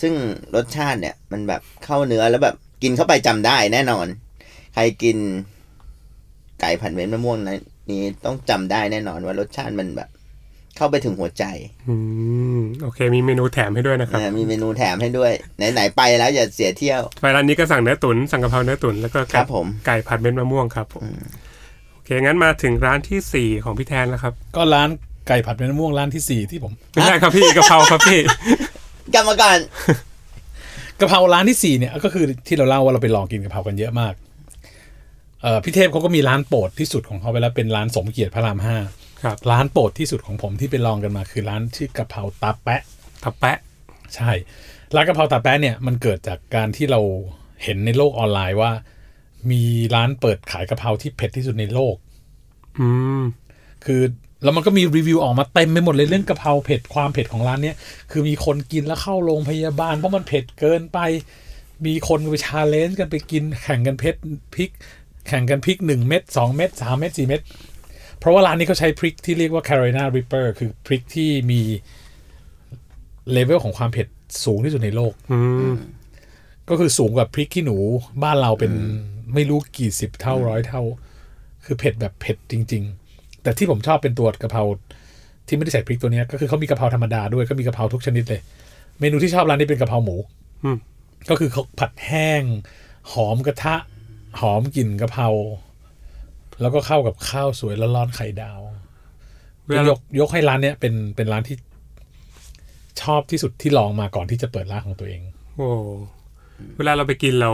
[0.02, 0.14] ซึ่ง
[0.56, 4.08] รสชาติเนี่ย มันแบบเข้าเนื้อแล้วแบบกินเข้าไปจำได้แน่นอน
[4.74, 5.18] ใครกิน
[6.62, 7.58] ไก่ผัดเม็ดมะม่วงนะ
[7.90, 10.10] นี่ต้องจำได้แน่นอนว่ารสชาติมันแบบ
[10.78, 11.44] เข้าไปถึงหัวใจ
[11.90, 11.96] อื
[12.58, 15.32] มโอเค มีเมนูแถมให้ด้วยนะครับนะมีเมนูแถมให้ด้วย
[15.74, 21.04] ไหนๆไปแล้วอย่าเสียเที่ยวไปร้านนี้ก็สั่งเนื้อตุ๋นสั่งกะเพราเนื้อตุ๋นแล้วก็ครับผมไก่ผัดเม็ดมะม่วงครับผม
[21.94, 24.90] โอเคงั้นมาถึงร้านที่สี่ของพี่แทนแล้วครับ ก็ร้าน
[25.28, 28.20] ไก่ผัดเม็ดมะม่วงร้านที่สี่ที่ผมไม่ใช่ครับพี่กะเพราครับพี่
[29.16, 29.58] กรรมการ
[31.00, 34.23] กะเพราร้านที่สี่เนี่ยก็คือที่เราเล่าว่าเราไปลองกินกะเพรากันเยอะมากเอ่อ
[35.64, 38.78] พี่เทพเขาก็มีร้านโปรดที่สุดของเขาไปแล้วเป็นร้านสมเกียรติพระรามห้า
[39.24, 42.82] ครับร้านโปรดที่สุดของผมที่ไปลองกันมา คือร้านชื่อกะเพราตาแปะ
[43.24, 43.58] ทับแปะ
[44.16, 44.32] ใช่
[44.96, 47.00] ร้านกะเพราตาแปะเนี่ยมันเกิดจากการที่เรา
[47.64, 48.72] เห็นในโลกออนไลน์ว่า
[49.52, 49.64] มี
[49.96, 51.96] ร้านเปิดขายกะเพราที่เผ็ดที่สุดในโลก
[52.80, 53.24] อืม
[53.86, 54.02] คือ
[54.44, 57.76] แล้วมันก็มีรีวิวออกมาเต็มไปหมดเลยเรื่องกะเพราเผ็ดความเผ็ดของร้านเนี้ย
[58.12, 61.00] คือมีคนกินแล้วเข้าโรงพยาบาลเพราะมันเผ็ดเกินไป
[61.86, 64.16] มีคนไป challenge กันไปกินแข่งกันเผ็ด
[64.56, 64.70] พริก
[65.28, 67.42] แข่งกันพริกหนึ่งเม็ดสองเม็ดสามเม็ดสี่เม็ด
[68.20, 71.62] เพราะว่าร้านนี้เขาใช้พริกที่เรียกว่า Carolina Reaper คือพริกที่มี
[73.32, 74.08] เลเวลของความเผ็ด
[74.44, 75.40] สูงที่สุดในโลกอื
[75.74, 75.76] ม
[76.70, 77.78] ก็คือสูงกว่าพริกขี้หนู
[78.24, 78.72] บ้านเราเป็น
[79.34, 80.82] ไม่รู้กี่สิบเท่าร้อยเท่า
[81.66, 82.84] คือเผ็ดแบบเผ็ดจริง
[83.14, 84.64] ๆ แต่ที่ผมชอบเป็นตัวกะเพรา
[85.48, 88.42] ที่ไม่ได้ใส่พริกตัวเนี้ยก็คือเขามีกะเพราธรรมดาด้วยก็มีกะเพราทุกชนิดเลย
[89.00, 90.16] เมนูที่ชอบร้านนี้เป็นกะเพราหมู
[90.64, 90.78] อืม
[91.30, 92.42] ก็คือเขาผัดแห้ง
[93.12, 93.76] หอมกระทะ
[94.40, 95.28] หอมกลิ่นกะเพรา
[96.62, 98.60] แล้วก็เข้ากับข้าวสวยร้อนๆไข่ดาว
[99.66, 101.56] เวลายเรากยกให้ร้านเนี้ยเป็นเป็นร้านที่
[103.02, 105.22] ชอบที่สุดที่ลองมาก่อนที่จะเปิดร้านของตัวเอง
[105.56, 105.70] โอ้
[106.78, 107.52] เวลาเราไปกินเรา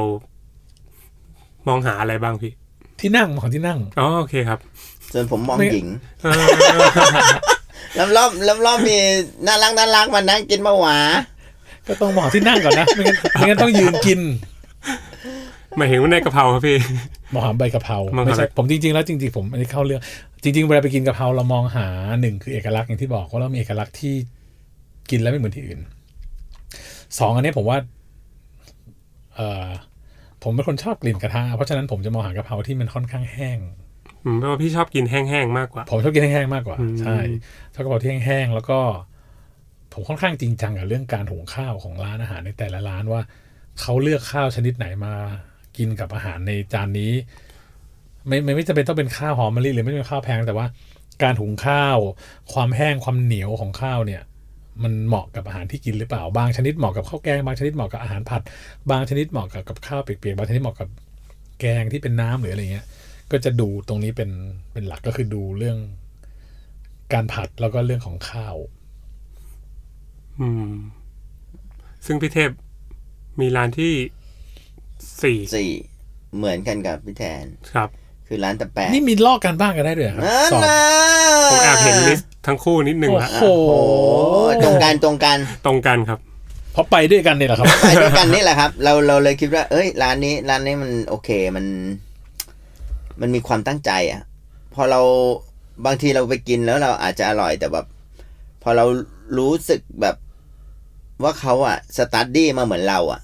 [1.68, 2.52] มองหาอะไรบ้างพี่
[3.00, 4.60] ที่นั่งของที่นั่งอ๋อโอเคครับ
[5.13, 5.88] ส่วนผมมองไม่หญิง
[6.24, 6.46] เออ
[7.98, 8.98] รอบรอบรอบรอบมี
[9.48, 10.98] น่ารักน่ารักมานั่งกินมะหวา
[11.88, 14.20] ก็ต้องมองที่นั่งก่อนนะไม่งั้นไม่งั้นต้องยืนกิน
[15.77, 16.77] หมายถึงว่าในกะเพราครับพี่
[17.34, 20.01] มองหาใบกะเพรามองหาไม่ใช่ใบผมจริงๆแล้วจริงๆผมอันนี้เข้าเรื่อง
[20.43, 21.88] จริงๆเวลาไปกินกะเพราเรามองหา
[22.21, 24.15] หนึ่งคือเอกลักษณ์อย่างที่บอกว่าเรามีเอกลักษณ์ที่
[25.10, 25.79] กินแล้วไม่เหมือนที่อื่น
[27.19, 27.77] สองอันนี้ผมว่า
[29.36, 29.67] เออ
[30.43, 33.60] ผมเป็นคนชอบกลิ่นกระทะเพราะฉะนั้นผมจะมองหากะเพราที่มันค่อนข้างแห้ง
[34.25, 37.17] อืมแปลว่าพี่ชอบกินแห้งๆมากกว่า ผมชอบกินแห้งๆมากกว่าอืมใช่
[37.73, 38.79] ชอบกะเพราที่แห้งๆแล้วก็
[39.93, 43.21] ผมค่อนข้างจริงจังกับเรื่องการหุงข้าวของร้านอาหารในแต่ละร้านว่า
[43.82, 45.15] เขาเลือกข้าวชนิดไหนมา
[45.80, 47.13] กินกับอาหารในจานนี้
[48.28, 50.68] ไม่ไม่ไม่จำเป็นต้องเป็นข้าวหอมมะลิหรือไม่เป็นข้าวแพงแต่ว่า
[51.24, 51.98] การหุงข้าว
[52.54, 54.22] ความแห้งความเหนียวของข้าวเนี่ย
[54.84, 58.42] มันเหมาะกับอาหารที่กินหรือเปล่าบางชนิดเหมาะกับข้าวแกงบางชนิดเหมาะกับอาหารผัด
[58.92, 60.89] บางชนิดเหมาะกับกับข้าวเปียกๆบางชนิดเหมาะกับ
[61.60, 62.86] แกงที่เป็นน้ำหรืออะไรเงี้ย
[63.32, 64.30] ก็จะดูตรงนี้เป็น
[64.74, 65.78] เป็นหลักก็คือดูเรื่อง
[67.13, 68.56] การผัดแล้วก็เรื่องของข้าว
[70.39, 70.72] อืม
[72.06, 72.52] ซึ่งพี่เทพ
[73.39, 73.94] มีร้านที่
[75.23, 75.71] สี่สี่
[76.38, 77.89] เหมือนกันกับพี่แทน ครับ
[78.27, 80.79] คือร้านตะแปะนี่มีลอกกันบ้างกันได้ด้วยเหรอครับนั่นสอบนะ
[81.51, 83.79] ผมแอบเห็นลิสต์ทั้งคู่นิดหนึ่งละโอ้โหโอ้
[84.63, 86.19] ตรงกันตรงกันตรงกันครับ
[86.73, 91.65] เพราะไปด้วยกันเนี่ยแหละครับ ไปด้วยกันนี่แหละครับ เราเราเลยคิดว่า เอ้ย ร้านนี้ ร้านนี้มันโอเคมัน
[93.21, 94.21] มันมีความตั้งใจอะ
[94.73, 95.01] พอเรา
[95.85, 97.85] บางทีเราไปกินแล้วเราอาจจะอร่อยแต่แบบ
[98.63, 98.85] พอเรา
[99.38, 100.15] รู้สึกแบบ
[101.23, 103.19] ว่าเขาอะสตัดดี้มาเหมือนเราอะ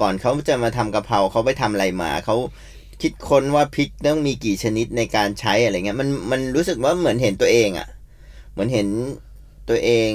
[0.00, 2.36] ก่อนเขาจะมาทำกะเพราเขาไปทำอะไรมาเขา
[3.02, 7.88] คิดค้นว่าพริกต้องมีกี่ชนิดในการใช้อะไรเงี้ยมันมันรู้สึกว่าเหมือนเห็นตัวเองอะ
[8.52, 8.88] เหมือนเห็น
[9.68, 10.10] ตัวเอง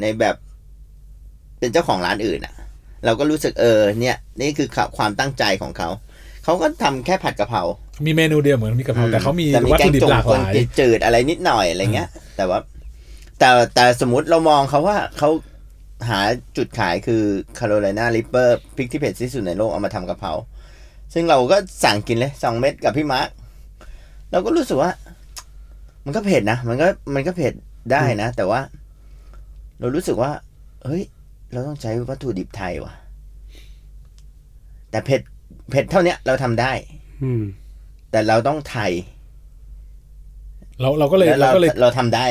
[0.00, 0.36] ในแบบ
[1.58, 2.54] เป็นเจ้าของร้านอื่นอะ
[3.04, 5.88] เราก็รู้สึกเออเนี่ย นี่คือความตั้งใจของเขา
[6.44, 7.62] เขาก็ทำแค่ผัดกะเพรา
[8.06, 12.58] มีเมนูเดียวเหมือนมีกะเพราแต่เขามีแต่วัตแกถุงดิบจงหลากคหนลายจืดๆอะไรนิดหน่อยอะไรเงี้ย แต่ว่า
[13.38, 15.28] แต่แต่สมมติเรามองเขาว่าเขา
[16.08, 16.20] หา
[16.56, 17.22] จุดขายคือ
[17.58, 20.32] Carolina Reaper พริกที่เผ็ดที่สุดในโลกเอามาทำกะเพรา
[21.14, 23.28] ซึ่งเราก็สั่งกินเลยสองเม็ดกับพี่มาร์ค
[24.30, 24.90] เราก็รู้สึกว่า
[26.04, 27.52] มันก็เผ็ดนะ มันก็มันก็เผ็ด
[27.92, 28.60] ได้นะ แต่ว่า
[29.80, 30.30] เรารู้สึกว่า
[30.84, 31.02] เฮ้ย
[31.52, 32.94] เราต้องใช้วัตถุดิบไทยว่ะ
[34.90, 35.20] แต่เผ็ด
[35.70, 36.72] เผ็ดเท่าเนี้ยเราทำได้
[37.22, 37.42] อืม
[38.10, 38.92] แต่เราต้องไทย
[40.80, 42.26] เราเราก็เลยแล้วเราเราก็เลยเราทำได้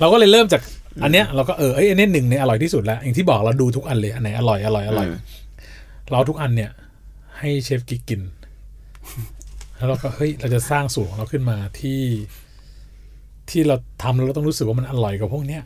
[0.00, 0.62] เราก็เลยเริ่มจาก
[1.02, 5.16] อันเนี้ยเราก็เออเอ้ยอันนี้หนึ่งในอร่อยที่สุดแล้วอย่างที่บอกเราดูทุกอันเลยอันไหนอร่อยอร่อยอร่อยอืม
[6.08, 6.70] เราเอาทุกอันเนี่ย
[7.38, 8.20] ให้เชฟกิ๊กกิน
[9.76, 12.00] แล้วเราก็เฮ้ยเราจะสร้างสูตรของเราขึ้นมาที่
[13.50, 15.62] ที่เราทำแล้วเราต้องรู้สึกว่ามันอร่อยกว่าพวกเนี้ย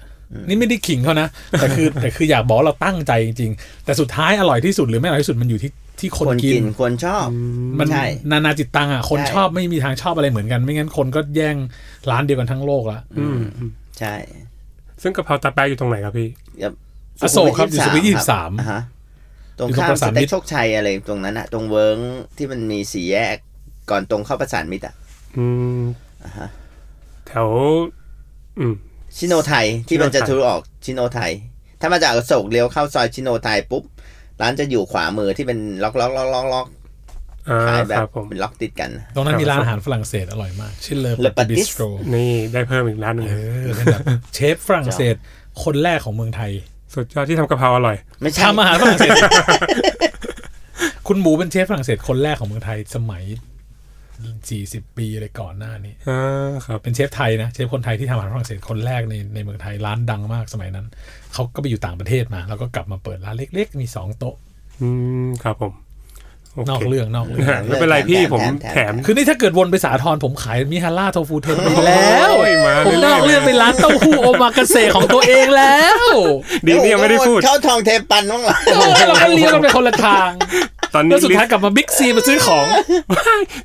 [0.49, 1.29] นี่ไม่ได้ขิงเขานะ
[1.61, 5.71] แต่คือแต่คืออยากบอกว่าเราตั้งใจจริงๆแต่สุดท้ายอร่อยที่สุดหรือไม่อร่อยที่สุดมันอยู่ที่
[6.01, 7.27] ที่คนคนกิกินนคนชอบ
[7.81, 11.57] มันใช่นานาจิตตังอะคนใช่ชอบไม่มีทางชอบอะไรเหมือนกัน ไม่งั้นคนก็แย่ง
[12.11, 14.15] ร้านเดียวกันทั้งโลกละอืมอืมใช่
[15.03, 16.29] ซึ่งกะเพราตาแปะอยู่ตรงไหนครับพี่
[17.23, 18.81] อโศกครับอยู่สุขุมวิทยี่สิบสามอ่าฮะ
[19.59, 21.99] ตรงอยู่ตรงข้ามประสสานมิเต็ตกรโชคชัยอะไรตรงนั้นอะตรงเวิ้ง
[22.37, 23.37] ที่มันมีสี่แยก
[23.91, 24.95] ก่อนตรงเข้าประสานมิตรอะ
[25.39, 25.47] อื
[25.81, 25.83] ม
[26.25, 26.49] อ่าฮะ
[27.27, 27.49] แถว
[28.59, 28.75] อืม
[29.17, 31.33] ชิโนไทยที่มันจะทะลุออกชิโนไทย
[31.81, 33.85] ถ้ามาจากอโศกเลี้ยวเข้าซอยชิโนไทยปุ๊บ
[34.41, 36.84] ร้านจะอยู่ขวามือที่เป็นล็อกล็อกล็อกล็อกล็อกอ่า
[37.69, 43.35] ขายแบครับบผมเป็นล็อกติดกัน ตรงนั้นมีครับร้านอาหารฝรั่งเศสอร่อยมาก ชื่อเล Le อปาติบิ Petit สโตรนี่ได้เพิ่มอีกร้านหนึ่งเอ
[43.67, 44.03] อเป็นแบบ
[44.35, 45.15] เชฟฝรั่งเศส
[45.65, 46.51] คนแรกของเมืองไทย
[46.95, 49.17] สุดยอดที่ทำกะเพราอร่อยไม่ใช่ทำอาหารฝรั่งเศส
[51.09, 53.25] คุณหมูเป็นเชฟฝรั่งเศสคนแรกของเมืองไทยสมัย
[54.51, 60.87] สี่สิบปีเลยก่อนหน้านี้อ่าครับเป็นเชฟไทยนะ เชฟคนไทยที่ทำอาหารฝรั่งเศสคนแรกในในเมืองไทยร้านดังมากสมัยนั้น
[61.33, 64.35] เขาก็ไปอยู่ต่างประเทศมา แล้วก็กลับมาเปิดร้านเล็ก ๆ มีสองโต๊ะ
[64.83, 64.89] อื
[65.27, 65.84] มครับผมโเค
[66.71, 76.05] นอกเรื่องนอกเรื่องไม่เป็นไรพี่ผมแถมแถม คือนี่ถ้าเกิดวนไปสาทรผมขายมิฮาร่าโทฟูเทนไปแล้วโอ้ยมาผมนอกเรื่เรื่ออยงไปร้านเต้าหู้โอมากาเสะของตัวเองแล้ว
[76.67, 80.31] ดีนี่ยังไม่ได้พูดเข้าทองเทปันบ้างเหรอโอ้ยเราก็เลี้ยวกันไปคนละทาง
[80.95, 82.67] ตอนนี้แล้วสุดลิสท้ายต์กลับมาบิ๊กซีมาซื้อของ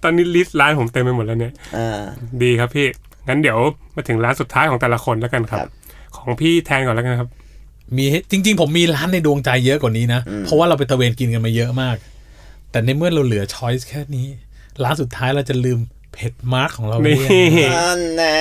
[0.04, 2.02] ตอนนี้ list ร้านผมเต็มไปหมดแล้วเนี่ยอ่า
[2.44, 2.88] ดีครับพี่
[3.28, 3.58] งั้นเดี๋ยว
[3.96, 5.70] มาถึงร้านสุดท้ายของแต่ละคนแล้วกันครับครับ
[6.18, 7.30] ของพี่แทนก่อนแล้วกันครับ
[7.98, 11.96] มีให้จริง ๆ ผมมีร้านในดวงใจเยอะกว่านี้นะ เพราะว่าเราไปตะเวนกินกันมาเยอะมาก
[12.72, 14.28] แต่ในเมื่อเราเหลือช้อยส์แค่นี้
[14.84, 15.80] ร้านสุดท้ายเราจะลืม
[16.14, 18.40] เผ็ดมาร์กของเรานี่เนี่ยนั่นแน่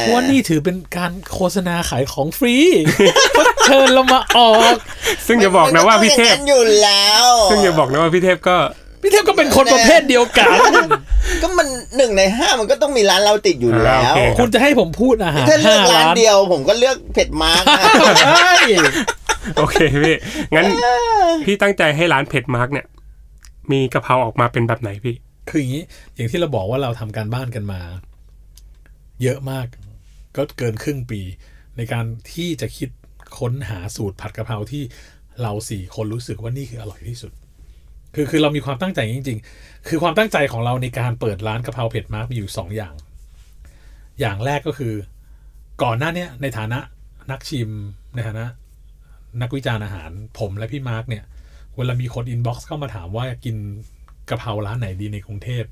[0.00, 2.56] เพราะว่านี่ถือเป็นการโฆษณาขายของฟรี
[3.64, 4.76] เชิญเรามาออก
[5.26, 8.56] ซึ่งอย่าบอกนะว่าพี่เทพมันก็ต้องอย่างนั้นอยู่แล้ว ซึ่งอย่าบอกนะว่าพี่เทพก็
[9.02, 10.48] พี่เทพก็เป็นคนประเภทเดียวกัน
[11.42, 17.84] ก็มันหนึ่งในห้ามันก็ต้องมีร้านเราติดอยู่แล้อ่าโอวเคคุณจะให้ผมพูดอาหารถ้าเลืห้าอกร้าร้านนเดียวผมก็เลือกเผ็ดมาร์กนะ
[18.24, 18.52] ใช่
[19.56, 20.16] โอเคพี่
[20.54, 20.66] งั้น
[21.44, 22.86] พี่ตั้งใจให้ร้านเผ็ดมาร์กเนี่ย
[23.72, 25.16] มีกะเพราออกมาเป็นแบบไหนพี่
[25.48, 27.80] คืออย่างนี้อย่างที่เราบอกว่าเราทำการบ้านกันมา
[29.22, 29.66] เยอะมาก
[30.36, 31.20] ก็เกินครึ่งปี
[31.76, 32.88] ในการที่จะคิด
[33.38, 34.82] ค้นหาสูตรผัดกะเพราที่
[35.42, 37.32] เราสี่คนรู้สึกว่านี่คืออร่อยที่สุด
[38.14, 42.94] คือคือเรามีความตั้งใจจริง ๆ คือความตั้งใจของเราในการเปิดร้านกะเพราเผ็ดมาร์กมีอยู่สองอย่าง
[44.20, 44.94] อย่างแรกก็คือ
[45.82, 46.78] ก่อนหน้าเนี้ยในฐานะ
[47.30, 47.70] นักชิม
[48.14, 48.44] ในฐานะ
[49.42, 51.24] นักวิจารณ์อาหาร ผมและพี่มาร์กเนี่ย
[51.76, 53.56] เวลามีคน inbox เข้ามาถามว่ากิน
[54.30, 55.64] กะเพราร้านไหนดีในกรุงเทพ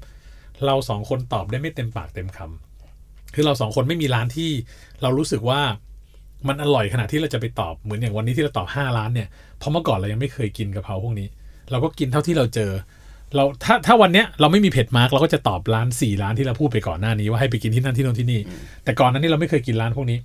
[0.67, 4.51] เราสองคนตอบได้ไม่เต็มปากเต็มคำคือเราสองคนไม่มีร้านที่
[5.03, 5.61] เรารู้สึกว่า
[6.49, 11.29] มันอร่อยขนาดที่เราจะไปตอบเหมือนอย่างวันนี้ที่เราตอบห้าร้านเนี่ยเพราะเมื่อก่อนเรายังไม่เคยกินกะเพราพวกนี้
[11.71, 12.73] เราก็กินเท่าที่เราเจอ
[13.35, 18.41] เราถ้าถ้าวันเนี้ยเราไม่มีเผ็ดมาร์กเราก็จะตอบร้านสี่ร้านที่เราพูดไปก่อนหน้านี้ว่าให้ไปกินที่นั่นที่โน่นที่นี่
[18.85, 20.19] แต่ก่อนหนั้นนี่เราไม่เคยกินร้านพวกนี้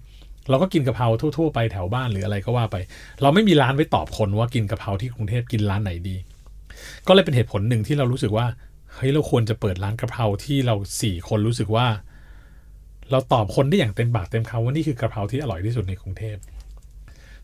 [0.49, 1.07] เราก็กินกะเพรา
[1.37, 2.75] ทั่ว ๆ ไปแถวบ้านหรืออะไรก็ว่าไป
[3.21, 6.15] เราไม่มีร้านไว้ตอบคนว่ากินกะเพราที่กรุงเทพกินร้านไหนดี
[7.07, 8.45] ก็เลยเป็นเหตุผลหนึ่งที่เรารู้สึกว่า
[8.93, 11.87] เฮ้ยเราควรจะเปิดร้านกะเพราที่เราสี่คนรู้สึกว่า
[13.11, 16.37] เราตอบคนได้อย่างเต็มปากเต็มคำว่านี่คือกะเพราที่อร่อยที่สุดในกรุงเทพ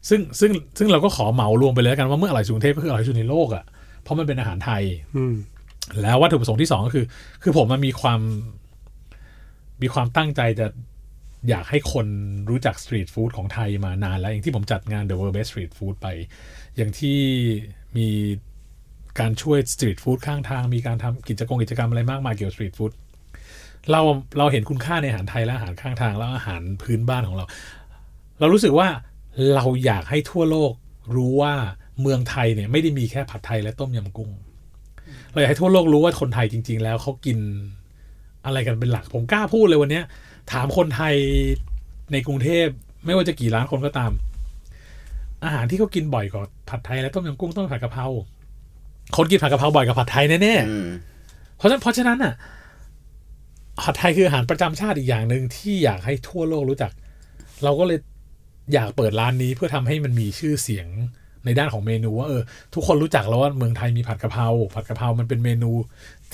[0.10, 3.64] ซึ่งซึ่งซึ่งเราก็ขอเหมารวมไปเลยแล้วกันว่าเมื่ออร่อยสุดกรุงเทพก็คืออร่อยที่สุดในโลกอะ่ะ
[4.04, 4.84] เพราะมันเป็นอาหารไทย
[5.16, 5.24] อื
[6.02, 7.06] แล้ววัตถุประสงค์ที่สองก็คือ
[7.44, 8.20] คือผมมันมีความ
[9.82, 10.68] มีความตั้งใจจะ
[11.50, 12.08] อยากให้คน
[12.50, 16.08] รู้จักสตรีทฟู้ดของไทยมานานแล้ว อย่างที่ผมจัดงาน The World Best Street Food ไป
[16.78, 17.20] อย่างที่
[17.98, 18.08] มี
[19.20, 22.92] การช่วยสตรีทฟู้ดข้างทาง มีการทำกิจกรรมกิจกรรมอะไรมากมายเกี่ยวกับสตรีทฟู้ด
[23.92, 24.02] เรา
[24.38, 27.46] เราเห็นคุณค่าในอาหารไทยและอาหารข้างทางแล้วอาหารพื้นบ้านของเรา
[28.40, 28.88] เรารู้สึกว่า
[29.56, 30.72] เราอยากให้ทั่วโลก
[31.16, 31.54] รู้ว่า
[32.02, 34.30] เมืองไทยเนี่ยไม่ได้มีแค่ผัดไทยและต้มยำกุ้ง
[35.32, 37.38] เราอยากให้ทั่วโลกรู้ว่าคนไทยจริง ๆ แล้วเขากิน
[38.46, 40.06] อะไรกันเป็นหลักผมกล้าพูดเลยวันเนี้ย
[40.52, 41.16] ถามคนไทย
[42.12, 42.68] ในกรุงเทพ
[43.06, 44.12] ไม่ว่าจะกี่ล้านคนก็ตาม
[45.44, 48.08] อาหารที่เขากินบ่อยกว่าผัดไทยและต้มยำกุ้งต้องผัดกะเพรา
[49.16, 52.34] คนกินผัดกะเพราบ่อยกว่าผัดไทยแน่อืมๆเพราะฉะนั้นเพราะฉะนั้นอะ
[53.82, 56.92] ผัดไทยคืออาหารประจำชาติอีกอย่างหนึ่งที่อยากให้ทั่วโลกรู้จัก
[57.64, 58.00] เราก็เลย
[58.74, 60.88] อยากเปิดร้านนี้เพื่อทำให้มันมีชื่อเสียง
[61.46, 62.42] ในด้านของเมนูว่าเออ
[62.74, 65.72] ทุกคนรู้จักแล้วว่าเมืองไทยมีผัดกะเพราผัดกะเพรามันเป็นเมนู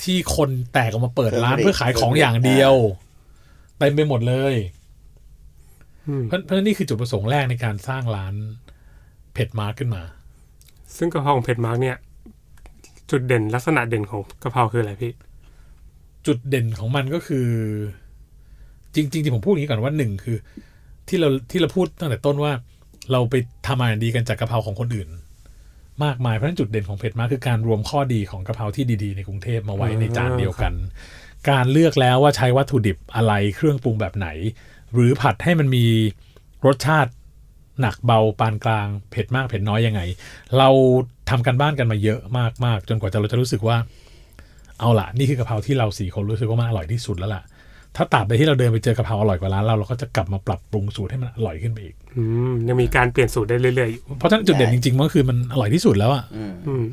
[0.02, 2.74] ที่คนแตกออกมาเปิดร้านเพื่อขายของอย่างเดียว
[3.80, 4.54] เต็มไปหมดเลย
[6.08, 8.34] อืมเพราะเพราะนี่คือจุดประสงค์แรกในการสร้างร้าน
[9.34, 10.02] เผ็ดมาร์กขึ้นมา
[10.96, 11.96] ซึ่งกะเพราของเผ็ดมาร์กเนี่ย
[13.10, 15.12] จุดเด่นลักษณะเด่นของกะเพราคืออะไรพี่
[16.26, 17.48] จุดเด่นของมันก็คือ
[18.94, 20.36] จริงๆที่ผมพูดอย่างนี้ก่อนว่าหนึ่งคือ
[21.08, 22.52] ที่เราที่เราพูดตั้งแต่ต้นว่า
[23.12, 23.34] เราไป
[23.66, 25.08] ทำอาหารดีกันจากกะเพราของคนอื่น
[26.04, 30.72] มากมายเพราะฉะนั้นจุดเด่นของเผ็ดมากคือการรวมข้อดีของกะเพราที่ดีๆ ในกรุงเทพมาไว้ในจานเดียวกัน
[31.50, 34.28] การเลือกแล้วว่าใช้วัตถุดิบอะไรเครื่องปรุงแบบไหน
[34.92, 35.84] หรือผัดให้มันมี
[36.66, 37.10] รสชาติ
[37.80, 40.00] หนักเบาปานกลางเผ็ดมากเผ็ดน้อยยังไง
[40.58, 40.68] เรา
[41.30, 42.20] ทำกันบ้านกันมาเยอะ
[42.64, 43.76] มากๆ จนกว่าจะเราจะรู้สึกว่า
[44.78, 47.42] เอาละนี่คือกะเพราที่เราสี่คนรู้สึกว่ามันอร่อยที่สุดแล้วล่ะ
[47.96, 51.99] ถ้าตราบใดที่เราเดินไปเจอกะเพราอร่อยกว่าร้านเราเราก็จะกลับมาปรับปรุงสูตรให้มันอร่อยขึ้นไปอีกอืม
[52.68, 56.84] ยังมีการเปลี่ยนสูตรได้เรื่อยๆอยู่เพราะฉะนั้นจุดเด่นจริงๆมันก็คือมันอร่อยที่สุดแล้วอะอืมอืม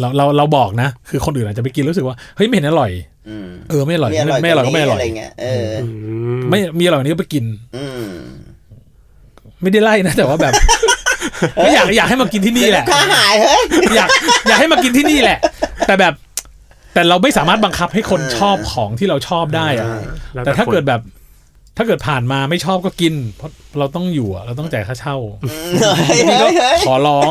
[0.00, 2.90] เราเราเราบอกนะ คือคนอื่นอาจจะไปกินรู้สึกว่าเฮ้ยไม่เห็นอร่อย
[3.28, 5.86] อืมเออไม่อร่อยมีอร่อยไม่อร่อยก็ไม่อร่อยะไรเงี้ยเอออื
[6.38, 7.44] มไม่มีอร่อยกว่านี้ก็ไปกิน
[7.76, 8.10] อืม
[9.62, 10.52] ไม่ได้ไล่นะแต่ว่าแบบ
[11.56, 13.64] ไม่อยากอยากให้มากินที่นี่แหละถ้าหายเฮ้ย
[13.96, 14.08] อยาก
[14.48, 15.38] อยากให้มากินที่นี่แหละ
[15.86, 16.12] แต่แบบ
[16.94, 19.88] แต่เราไม่สามารถบังคับให้คนชอบของที่เราชอบได้อะ
[20.36, 21.00] ล้วแต่ถ้าคนเกิดแบบ
[21.80, 25.16] ถ้าเกิดผ่านมาไม่ชอบก็กิน เพราะเราต้องอยู่อะเราต้องจ่ายค่าเช่า
[25.80, 27.30] เฮ้ยนี่เฮ้ก็ยเฮ้ยขอร้อง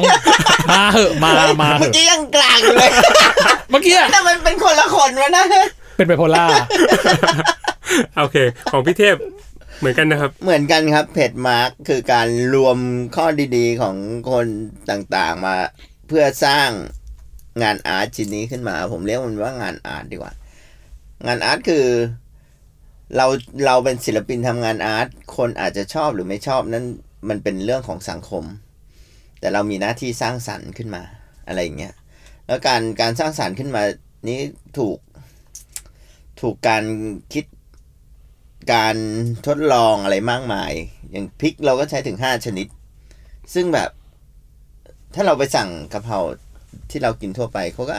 [0.71, 1.31] มาเหอะมา
[1.61, 2.91] มาเหเมื่ออะกี้ยังกลางอยู่เลย
[3.71, 5.45] เมื่อกี้อะแต่มันเป็นคนละคนวะนะ
[5.97, 6.45] เป็นไบโพล่า
[8.19, 8.37] โอเค
[8.71, 9.15] ของพี่เทพ
[9.79, 12.77] เหมือนกันนะครับ เหมือนกันครับเผ็ดมาร์กคือการรวม
[13.15, 13.95] ข้อดีๆของ
[14.31, 14.47] คน
[14.89, 15.55] ต่างๆมา
[16.07, 16.69] เพื่อสร้าง
[17.63, 20.33] งานอาร์ตชิ้นนี้ขึ้นมา ผมเรียกมันว่างานอาร์ตดีกว่า
[21.25, 21.85] งานอาร์ตคือ
[23.15, 23.25] เรา
[23.65, 26.85] เราเป็นศิลปินทำงานอาร์ตคนอาจจะชอบหรือไม่ชอบนั่น
[27.29, 28.43] มันเป็นเรื่องของสังคม
[29.39, 31.03] แต่เรามีหน้าที่สร้างสรรค์ขึ้นมา
[31.47, 31.95] อะไรอย่างเงี้ย
[32.47, 33.83] แล้วการการสร้างสรรค์ขึ้นมา
[34.29, 34.39] นี้
[34.77, 34.97] ถูก
[36.41, 36.83] ถูกการ
[37.33, 37.45] คิด
[38.73, 38.95] การ
[39.47, 40.71] ทดลองอะไรมากมาย
[41.11, 42.67] อย่างพริกเราก็ใช้ถึงห้าชนิด
[43.53, 43.89] ซึ่งแบบ
[45.15, 46.19] ถ้าเราไปสั่งกะเพรา
[46.89, 47.97] ที่เรากินทั่วไปเขาก็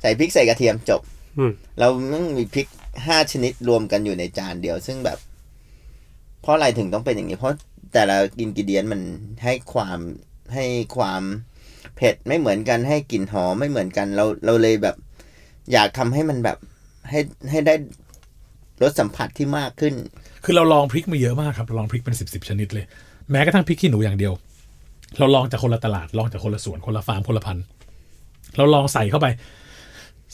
[0.00, 1.00] ใส่พริกใส่กระเทียมจบ
[1.38, 2.66] อืมเราต้องมีพริก
[3.06, 5.18] ห้าชนิดรวมกันอยู่ในจานเดียว ซึ่งแบบ
[6.42, 7.56] เพราะอะไรถึงต้องเป็นอย่างนี้ เพราะ
[7.92, 9.00] แต่ละอินกิเดียนมัน
[9.44, 9.98] ให้ความ
[10.54, 10.64] ให้
[10.96, 11.22] ความ
[11.96, 14.96] เผ็ดไม่เหมือนกันให้กลิ่นหอมไม่เหมือนกันเราเราเลยแบบ
[15.72, 16.58] อยากทำให้มันแบบ
[17.10, 17.74] ให้ให้ได้
[18.82, 19.94] รสสัมผัสที่มากขึ้น
[20.44, 22.84] คือเราลองพริกมาเยอะมากครับเราลองพริกเป็นสิบสิบชนิดเลย
[23.30, 24.32] แม้กระทั่งพริกขี้หนูอย่างเดียว
[25.18, 27.64] เราลองจากคนละตลาดลองจากคนละสวนคนละฟาร์มคนละพันธุ์
[28.56, 29.26] เราลองใส่เข้าไป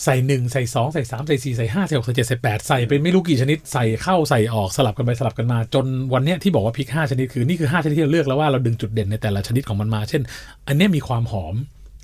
[0.02, 10.22] ใส่หนึ่งใส่สองใส่สามใส่สี่ใส่ห้าใส่หกใส่เจ็ดใส่แปดใส่เป็นไม่รู้กี่ชนิดใส่เข้าใส่ออกสลับกันไปสลับกันมา จนวันเนี้ยที่บอกว่าพริกห้าชนิดคือนี่คือห้าชนิดที่เราเลือกแล้วว่าเราดึงจุดเด่นในแต่ละชนิดของมันมา เช่น
[10.68, 11.54] อันเนี้ยมีความหอม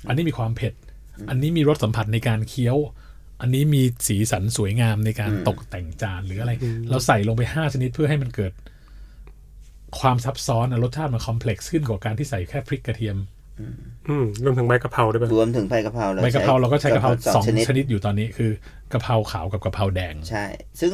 [0.07, 0.73] อันนี้มีความเผ็ด
[1.29, 2.77] อันนี้มีรสสัมผัสในการเคี้ยว
[3.41, 6.51] อันนี้มีสีสันสวยงามในการตกแต่งจานหรืออะไร
[6.89, 8.51] เราใส่ลงไปห้าชนิดเพื่อให้มันเกิด
[9.99, 13.17] ความซับซ้อนอะรสชาติมันคอมเพล็กซ์ขึ้นกว่าการที่ใส่แค่พริกกระเทียม
[14.09, 18.51] อืมรวมถึงใบกะเพราด้วยป่ะรวมถึงใบกะเพราใบกะเพราเราก็ใช้กะเพราสองชนิดชนิดอยู่ตอนนี้คือ
[18.93, 20.45] กะเพราขาวกับกะเพราแดง ใช่
[20.81, 20.93] ซึ่ง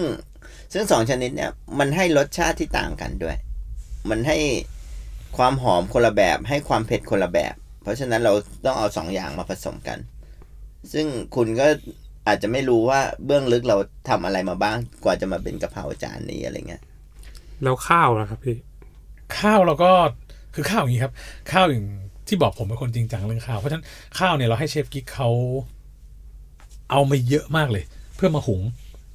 [0.73, 3.37] ซึ่งสองชนิดเนี่ยมันให้รสชาติที่ต่างกันด้วย
[4.09, 4.37] มันให้
[5.37, 8.33] ความหอมคนละแบบ ให้ความเผ็ดคนละแบบ เพราะฉะนั้นเรา
[8.65, 9.99] ต้องเอาสองอย่างมาผสมกัน
[10.93, 11.67] ซึ่งคุณก็
[12.27, 13.77] อาจจะไม่รู้ว่าเบื้องลึกเรา
[14.09, 16.83] ทำอะไรมาบ้างกว่าจะมาเป็นกะเพราจานนี้อะไรเงี้ย
[17.63, 18.57] แล้วข้าวนะครับพี่
[19.39, 19.91] ข้าวเราก็
[20.53, 21.13] คือข้าวอย่างนี้ครับ
[21.51, 21.85] ข้าวอย่าง
[22.27, 23.85] ที่บอกผมเป็นคนจริงจังเรื่องข้าว เพราะฉะนั้น
[24.19, 25.29] ข้าวเนี่ยเราให้เชฟกิ๊กเขา
[26.91, 27.83] เอามาเยอะมากเลย
[28.15, 28.61] เพื่อมาหุง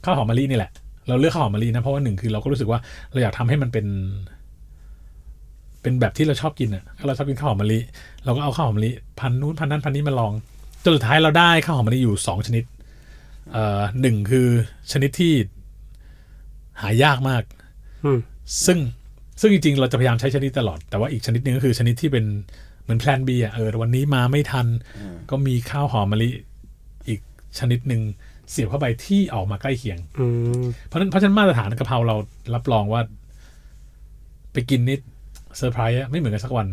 [0.05, 0.71] ข้าวหอมมะลินี่แหละ
[1.09, 3.87] เราเลือกข้าวหอมมะลินะเพราะว่าหนึ่งคือเราก็รู้สึกว่าเราอยากทำให้มันเป็น
[5.83, 7.79] เป็นแบบที่เราชอบกินอะถ้าเราชอบกินข้าวหอมมะลิ
[8.25, 10.33] เราก็เอาข้าวหอมมะลิพันนู้นพันนั้นพันนี้มาลอง
[10.85, 12.65] จนสุดท้ายเราได้ข้าวหอมมะลิอยู่สองชนิด
[13.53, 14.49] เอ่อหนึ่งคือ
[14.93, 15.33] ชนิดที่
[16.81, 17.43] หายากมาก
[18.05, 18.19] อืม
[18.67, 18.79] ซึ่ง
[19.41, 22.25] ซึ่งจริงๆ เราจะพยายามใช้ชนิดตลอด แต่ว่าอีกชนิดหนึ่งก็คือชนิดที่เป็น
[22.83, 24.67] เหมือนแพลน B อะเออวันนี้มาไม่ทัน
[25.31, 26.31] ก็มีข้าวหอมมะลิ
[27.09, 27.21] อีก
[27.59, 28.03] ชนิดหนึ่ง
[28.51, 30.27] เสียบเข้าไปที่ออกมาใกล้เคียงอื
[30.61, 32.17] มเพราะฉะนั้นเพราะฉะนั้นมาตรฐานกะเพราเรา
[32.55, 33.01] รับรองว่า
[34.53, 35.01] ไปกินนิด
[35.59, 36.69] เซอร์ไพรส์อะไม่เหมือนกันสักวัน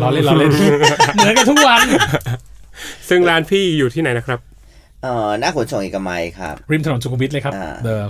[0.00, 0.50] ล้อเล่นล้อเล่น
[1.14, 1.80] เหมือนกันทุกวัน
[3.08, 4.40] ซึ่งร้านพี่อยู่ที่ไหนนะครับ
[5.02, 8.04] เอ่อหน้าขนส่งเอกมัยครับ ริมถนนสุขุมวิทเลยครับอ่าเดอ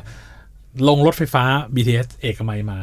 [0.88, 2.78] ลงรถไฟฟ้า BTS เอกมัยมา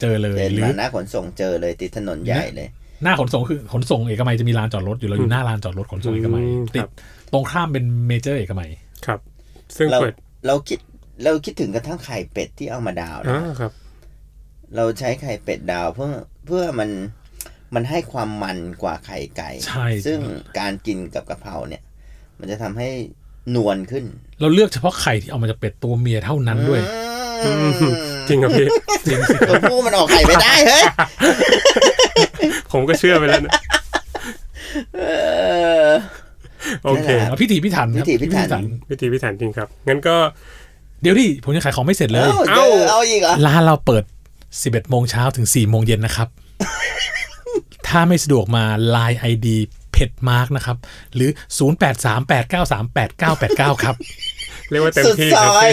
[0.00, 2.68] เจอเลยเดินหรือมาหน้าขนส่งเจอเลยติดถนนใหญ่เลย
[3.02, 6.90] หน้าขนส่งคือขนส่งเอกมัยจะมีลานจอดรถอยู่เราอยู่หน้าลานจอดรถขนส่งเอกมัยอืมติดครับ
[7.32, 8.70] ตรงข้ามเป็นเมเจอร์เอกมัย
[9.06, 9.20] ครับ
[9.76, 10.14] ซึ่งเราเปิด
[10.46, 10.78] เราคิด
[11.24, 13.72] เราคิดถึงกระทั่งไข่เป็ดที่เอามาดาวนะอ่าครับ
[14.76, 16.10] เราใช้ไข่เป็ดดาวเพื่อ
[16.46, 16.90] เพื่อมัน
[17.74, 20.18] มันให้ความมันกว่าไข่ไก่ใช่ซึ่ง
[20.58, 21.82] การกินกับกะเพราเนี่ย
[22.38, 22.88] มันจะทำให้
[23.56, 24.04] นวลขึ้น
[24.40, 27.07] เราเลือกเฉพาะไข่ที่เอามาจากเป็ดตัวเมียเท่านั้นด้วยอืม
[28.28, 28.66] จริงครับพี่
[29.06, 30.84] จริงสิตัวผู้มันออกไข่ไม่ได้เฮ้ย
[32.72, 33.52] ผมก็เชื่อไปแล้วนะ
[34.96, 35.02] เอ
[35.88, 35.90] อ
[36.84, 40.16] โอเคนั่นแหละเอาพิถีพิถันครับพิถีพิถันวิธีพิถันจริงครับ งั้นก็
[41.02, 44.04] เดี๋ยวดิผมยังขายของไม่เสร็จเลย เอ้าเอ้าเจอเอาอีกเหรอร้านเราเปิด
[44.46, 46.28] 11โมงเช้าถึง4โมงเย็นนะครับ
[47.88, 49.48] ถ้าไม่สะดวกมา Line ID
[49.92, 50.76] เผ็ดมาร์กนะครับ
[51.14, 51.30] หรือ
[52.16, 53.94] 0838938989 ครับ
[54.70, 55.68] เรียกว่าเต็มสุดที่ซครับอย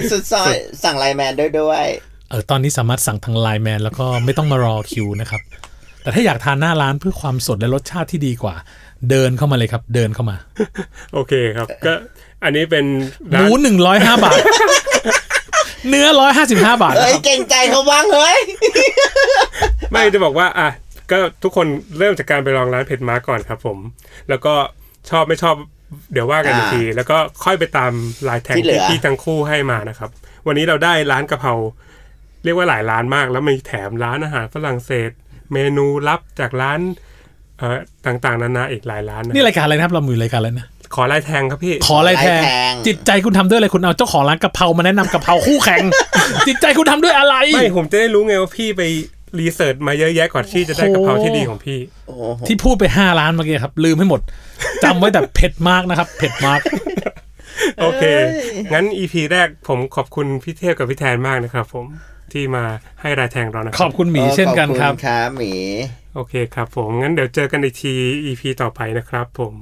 [0.00, 0.54] พี่สุดซอย
[0.84, 1.86] สั่งไลน์แมนด้วยด้วย
[2.30, 5.42] เออตอนนี้สามารถสั่งทางไลน์แมนแล้วก็ไม่ต้องมารอคิวนะครับ
[6.02, 8.54] แต่ถ้าอยากทานหน้าร้านเพื่อความสดและรสชาติที่ดีกว่า
[9.10, 10.36] เดินเข้ามาเลยครับ เดินเข้ามา
[11.14, 11.92] โอเคครับ ก็
[12.44, 12.84] อันนี้เป็น
[13.30, 14.38] หร้ามูนหนึ่งร้อยห้าบาท
[15.88, 18.38] เนื้อร้อยห้าสิบห้าบาทเอ้ยนะครับเก่งใจเขาบ้างเฮ้ย
[19.90, 20.68] ไม่จะบอกว่าอะ
[21.10, 21.66] ก็ทุกคน
[21.98, 23.78] เริ่มจากการไปลองร้านเผ็ดม้าก่อนครับผม
[24.28, 24.54] แล้วก็
[25.10, 25.56] ชอบไม่ชอบ
[26.12, 27.92] เดี๋ยวว่ากันอีกอ่าที แล้วก็ค่อยไปตาม
[28.28, 30.10] ลายแทงที่เหลืที่อที่ทั้งคู่ให้มานะครับ
[30.46, 31.54] วันนี้เราได้ร้านกะเพรา
[32.44, 35.10] เรียกว่าหลายร้านมาก แล้วมีแถมร้านอาหารฝรั่งเศส
[35.52, 36.80] เมนูลับจากร้าน
[37.58, 45.82] เอ่อต่างๆนานาอีกหลายร้านนะนี่รายการอะไรนะครับเรามือรายการอะไรนะขอลายแทงครับพี่ ขออะไรแทนขออะไรแทนจิตใจคุณทำด้วยอะไรคุณเอาเจ้าของร้านกะเพรามาแนะนำกะเพราคู่แข่ง
[46.48, 48.82] จิตใจคุณทำด้วยอะไรไม่ผมจะได้รู้ไงว่าพี่ไป
[49.38, 51.78] รีเสิร์ชมาเยอะแยะก่อนที่จะได้กระเพราที่ดีของพี่
[52.46, 54.20] ที่พูดไปห้าล้านเมื่อกี้ครับ ลืมให้หมด
[54.84, 56.60] จำไว้แต่เผ็ดมากนะครับ เผ็ดมาก
[57.80, 58.02] โอเค
[58.72, 61.86] งั้นอีพีแรกผมขอบคุณพี่เทพกับพี่แทนมากนะครับผม
[62.32, 62.64] ที่มา
[63.00, 65.52] ให้รายแทงเรานะครับขอบคุณหมีเช่นกันครับครับหมี
[66.14, 69.54] โอเคครับผม งั้นเดี๋ยวเจอกันอีกทีอีพีต่อไปนะครับผม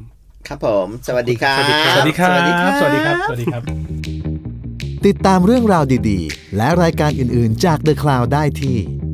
[0.49, 3.63] ครับผม สวัสดีครับ สวัสดีครับ สวัสดีครับ สวัสดีครับ สวัสดีครับ
[5.07, 8.77] ติดตามเรื่องราวดีๆ และรายการอื่นๆจาก The Cloud ได้ที่